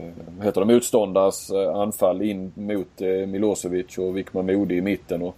[0.00, 5.22] eh, heter det, motståndares eh, anfall in mot eh, Milosevic och Vikman Modi i mitten.
[5.22, 5.36] Och,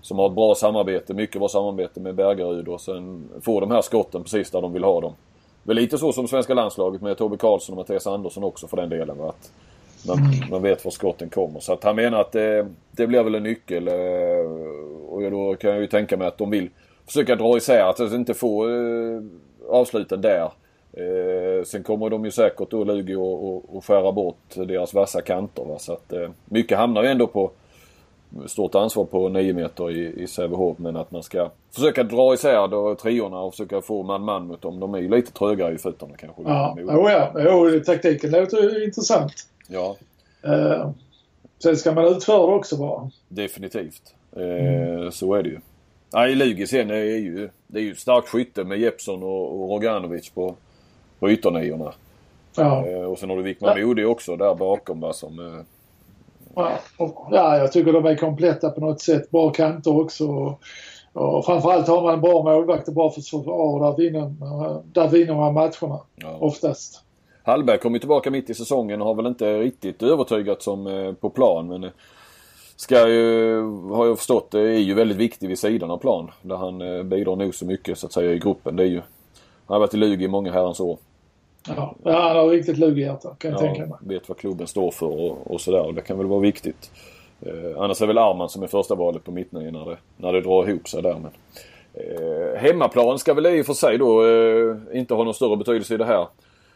[0.00, 3.82] som har ett bra samarbete, mycket bra samarbete med Bergaryd och sen får de här
[3.82, 5.12] skotten precis där de vill ha dem.
[5.62, 8.76] Det är lite så som svenska landslaget med Tobbe Karlsson och Mattias Andersson också för
[8.76, 9.18] den delen.
[9.18, 9.28] Va?
[9.28, 9.52] Att
[10.06, 10.18] man,
[10.50, 11.60] man vet var skotten kommer.
[11.60, 13.88] Så att han menar att det, det blir väl en nyckel.
[13.88, 13.94] eh,
[15.08, 16.70] Och då kan jag ju tänka mig att de vill
[17.06, 18.66] försöka dra isär, att inte få
[19.68, 20.50] avsluten där.
[20.92, 25.20] Eh, sen kommer de ju säkert då Lugi och, och, och skära bort deras vassa
[25.20, 25.64] kanter.
[25.64, 25.78] Va?
[25.78, 27.50] Så att eh, mycket hamnar ju ändå på
[28.46, 32.68] stort ansvar på 9 meter i, i Sävehof men att man ska försöka dra isär
[32.68, 34.80] då triorna och försöka få man-man mot dem.
[34.80, 36.42] De är ju lite trögare i fötterna kanske.
[36.42, 37.32] Ja, oh, ja.
[37.36, 39.32] Jo, taktiken låter ju intressant.
[39.68, 39.96] ja,
[40.42, 40.90] Eh,
[41.62, 43.10] sen ska man utföra det också bara.
[43.28, 44.14] definitivt.
[44.36, 45.58] Eh, Så är det ju.
[46.12, 50.30] Nej, Lugi sen är ju, det är ju starkt skytte med Jeppsson och, och Roganovic
[50.30, 50.54] på,
[51.18, 51.92] på ytterniorna.
[52.56, 52.86] Ja.
[52.86, 55.38] Eh, och sen har du Wickman Modi också där bakom va, som...
[55.38, 55.64] Eh,
[56.58, 59.30] Ja, och, ja, jag tycker de är kompletta på något sätt.
[59.30, 60.28] Bra kanter också.
[60.28, 60.60] Och,
[61.12, 64.34] och framförallt har man en bra målvakt och bra försvar där vinner,
[64.92, 66.36] där vinner man matcherna ja.
[66.40, 67.02] oftast.
[67.42, 71.12] Hallberg kom ju tillbaka mitt i säsongen och har väl inte riktigt övertygat som eh,
[71.12, 71.68] på plan.
[71.68, 71.90] Men
[72.76, 73.60] ska ju,
[73.92, 76.30] har jag förstått, det är ju väldigt viktig vid sidan av plan.
[76.42, 78.76] Där han bidrar nog så mycket så att säga i gruppen.
[78.76, 79.00] Det är ju,
[79.66, 80.98] han har varit i Lugi i många herrans år.
[81.68, 83.98] Ja, ja han har riktigt lugg i hjärtat kan jag tänka Ja, mig.
[84.00, 85.86] vet vad klubben står för och, och sådär.
[85.86, 86.90] Och det kan väl vara viktigt.
[87.40, 90.40] Eh, annars är väl Arman som är första valet på mittnio när det, när det
[90.40, 91.16] drar ihop sig där.
[91.18, 91.30] Men,
[91.94, 95.94] eh, hemmaplan ska väl i och för sig då eh, inte ha någon större betydelse
[95.94, 96.26] i det här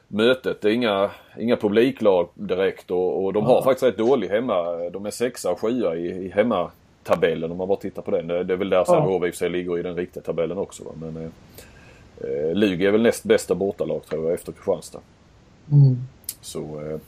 [0.09, 0.61] mötet.
[0.61, 4.63] Det är inga, inga publiklag direkt och, och de har faktiskt rätt dålig hemma.
[4.93, 8.27] De är sexa och sjua i, i hemmatabellen om man bara tittar på den.
[8.27, 10.59] Det, det är väl där Sävehof i och för sig ligger i den riktiga tabellen
[10.59, 10.85] också.
[10.85, 10.91] Va?
[11.01, 11.31] Men eh,
[12.21, 15.01] eh, Lugi är väl näst bästa bortalag tror jag efter Kristianstad.
[15.73, 15.97] Mm.
[16.41, 16.99] Så, eh,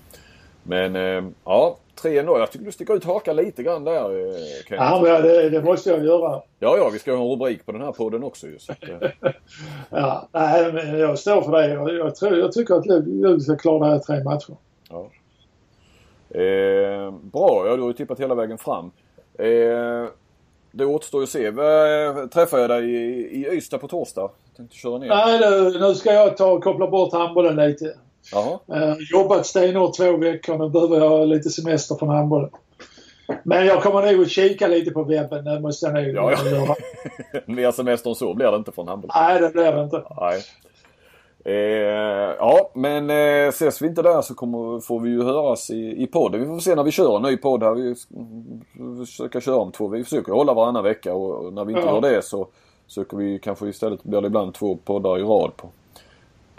[0.63, 2.39] men eh, ja, 3-0.
[2.39, 4.35] Jag tycker du sticker ut hakan lite grann där eh,
[4.69, 4.85] Kenneth.
[4.91, 6.43] Ja, men det, det måste jag göra.
[6.59, 8.59] Ja, ja, vi ska ha en rubrik på den här podden också ju.
[8.81, 9.11] Eh,
[9.91, 11.69] Ja, nej, men jag står för det.
[11.69, 14.57] Jag, jag, tror, jag tycker att Lund ska klara det här tre matcher.
[14.91, 15.11] ja.
[16.41, 18.91] eh, bra, ja, du har ju tippat hela vägen fram.
[19.39, 20.07] Eh,
[20.75, 21.47] det återstår ju att se.
[21.47, 24.31] Eh, Träffar jag dig i, i Ystad på torsdag?
[24.57, 25.09] Tänkte köra ner.
[25.09, 27.95] Nej, nu, nu ska jag ta och koppla bort handbollen lite.
[28.33, 28.59] Jaha.
[28.75, 30.59] Eh, jobbat stenhårt två veckor.
[30.59, 32.51] Nu behöver jag lite semester från handbollen.
[33.43, 35.45] Men jag kommer nog att kika lite på webben.
[35.45, 36.51] Det måste jag nog Ja, ja.
[36.51, 36.75] göra.
[37.47, 39.11] Mer semester än så blir det inte från handboll.
[39.15, 40.03] Nej, det blir det inte.
[40.21, 40.41] Nej.
[41.45, 41.55] Eh,
[42.39, 46.07] ja, men eh, ses vi inte där så kommer, får vi ju höras i, i
[46.07, 46.41] podden.
[46.41, 47.75] Vi får se när vi kör en ny podd här.
[47.75, 47.95] Vi
[48.81, 49.89] mm, försöker köra om två.
[49.89, 51.95] Vi försöker hålla varannan vecka och, och när vi inte Ja.
[51.95, 52.47] gör det så
[52.87, 55.69] söker vi kanske istället, blir det ibland två poddar i rad på,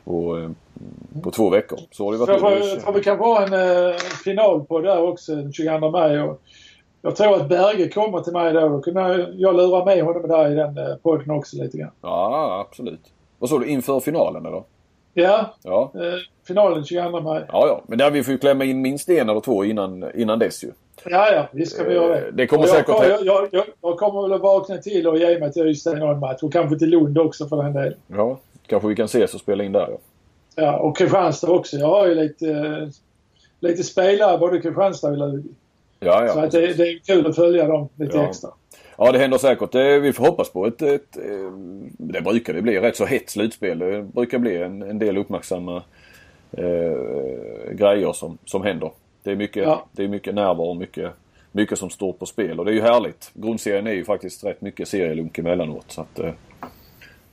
[0.03, 0.49] på, eh,
[1.23, 1.79] på två veckor.
[1.91, 3.53] Så har det varit tror, jag tror vi kan ha en
[3.89, 6.21] eh, final på där också den 22 maj.
[6.21, 6.41] Och
[7.01, 8.69] Jag tror att Berge kommer till mig då.
[8.69, 8.95] Då kan
[9.37, 11.91] jag lura med honom där i den eh, podden också lite grann.
[12.01, 13.11] Ja, absolut.
[13.39, 13.65] Vad sa du?
[13.67, 14.63] Inför finalen eller?
[15.17, 15.91] Ja, Ja.
[15.95, 16.01] eh,
[16.47, 17.43] finalen 22 maj.
[17.47, 17.81] Ja, ja.
[17.87, 20.71] Men där vi får ju klämma in minst en eller två innan, innan dess ju.
[21.05, 22.27] Ja, ja, visst ska vi göra det.
[22.27, 25.17] Eh, det kommer jag, säkert- Jag, jag, jag, jag kommer väl att vakna till och
[25.17, 26.43] ge mig till Ystad i någon match.
[26.43, 27.93] Och kanske till Lund också för den delen.
[28.07, 28.37] Ja.
[28.67, 29.97] Kanske vi kan ses och spela in där ja.
[30.55, 31.77] Ja, och Kristianstad också.
[31.77, 32.91] Jag har ju lite,
[33.59, 35.49] lite spelare både i Kristianstad och Lugi.
[35.99, 36.33] Ja, ja.
[36.33, 38.23] Så att det, det är kul att följa dem lite Ja.
[38.23, 38.49] extra.
[38.97, 39.71] Ja, det händer säkert.
[39.71, 41.51] Det, vi får hoppas på ett, ett, eh,
[41.97, 42.79] Det brukar det bli.
[42.79, 43.79] Rätt så hett slutspel.
[43.79, 45.83] Det brukar bli en, en del uppmärksamma
[46.51, 48.91] eh, grejer som, som händer.
[49.23, 49.85] Det är mycket, Ja.
[49.91, 51.11] det är mycket nerver och mycket,
[51.51, 52.59] mycket som står på spel.
[52.59, 53.31] Och det är ju härligt.
[53.33, 55.85] Grundserien är ju faktiskt rätt mycket serielunk emellanåt.
[55.91, 56.31] Så att, eh,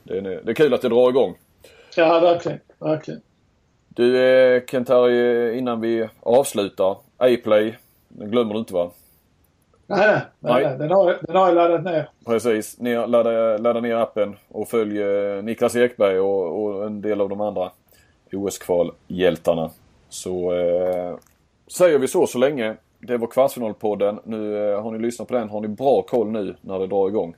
[0.04, 1.34] det, är, det är kul att det drar igång.
[1.96, 2.58] Ja, verkligen.
[2.78, 3.20] Verkligen.
[3.88, 6.96] Du eh, Kent-Harry, innan vi avslutar.
[7.18, 7.74] A-play.
[8.08, 8.90] Den glömmer du inte va?
[9.86, 10.64] Nej, nej.
[10.64, 10.78] nej.
[10.78, 12.08] Den, har, den har jag laddat ner.
[12.26, 12.78] Precis.
[12.78, 17.28] Ner, ladda, ladda ner appen och följ eh, Niklas Ekberg och, och en del av
[17.28, 17.70] de andra
[18.32, 19.70] OS-kvalhjältarna.
[20.08, 21.16] Så eh,
[21.66, 22.76] säger vi så så länge.
[22.98, 24.20] Det var Kvartsfinalpodden.
[24.24, 25.48] Nu eh, har ni lyssnat på den.
[25.48, 27.34] Har ni bra koll nu när det drar igång.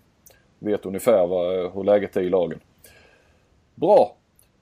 [0.58, 2.60] Vet ungefär vad, eh, hur läget är i lagen.
[3.74, 4.16] Bra!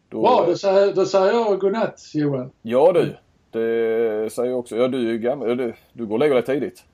[0.09, 2.51] Då, Bra, då säger, då säger jag godnatt Johan.
[2.63, 3.17] Ja du.
[3.51, 4.77] Det säger jag också.
[4.77, 5.57] Ja du är gammal.
[5.57, 6.85] Du, du går och lägger dig tidigt.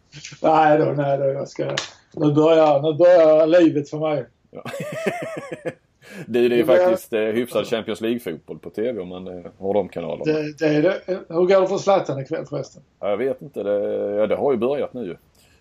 [0.43, 1.25] Nej då, nej då.
[1.25, 1.65] Jag ska...
[2.13, 4.25] Nu börjar, nu börjar livet för mig.
[6.27, 9.75] Du, det är börjar- faktiskt eh, hyfsad Champions League-fotboll på TV om man eh, har
[9.75, 10.25] de kanalerna.
[10.25, 11.01] Det, det är det.
[11.29, 12.83] Hur går det för Zlatan ikväll förresten?
[13.01, 13.63] Ja, Jag vet inte.
[13.63, 13.81] Det,
[14.17, 15.17] ja, det har ju börjat nu ju.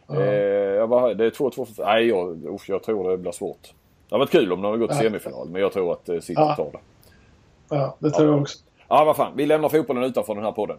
[0.07, 0.21] Ja.
[0.25, 1.83] Eh, bara, det är 2-2 för...
[1.85, 3.61] Nej, jag, usch, jag tror det blir svårt.
[4.09, 5.09] Det hade varit kul om de hade gått till Ja.
[5.09, 6.55] semifinal, men jag tror att eh, City Ja.
[6.55, 6.79] tar det.
[7.75, 8.57] Ja, det tror jag också.
[8.87, 9.31] Ja, vad fan.
[9.35, 10.77] Vi lämnar fotbollen utanför den här podden.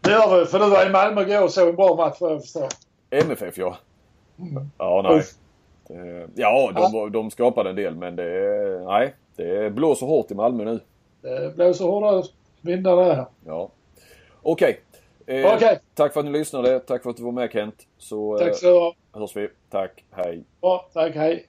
[0.00, 2.32] Det gör vi, för du var i Malmö igår och såg en bra match vad
[2.32, 2.68] jag förstår.
[3.10, 3.76] MFF, ja.
[4.78, 5.22] Ja, nej.
[5.98, 8.84] Eh, Ja, de, de skapade en del, men det är...
[8.84, 10.80] Nej, det blåser hårt i Malmö nu.
[11.22, 12.22] Det blåser hårda
[12.60, 13.24] vindar där.
[13.46, 13.70] Ja.
[14.42, 14.80] Okej.
[15.26, 15.78] Eh, Okej.
[15.94, 16.80] Tack för att ni lyssnade.
[16.80, 17.86] Tack för att du var med Kent.
[17.98, 18.94] Så Tack eh, så ha.
[19.12, 19.48] hörs vi.
[19.70, 20.04] Tack.
[20.10, 20.44] Hej.
[20.60, 21.46] Bra, tack, hej.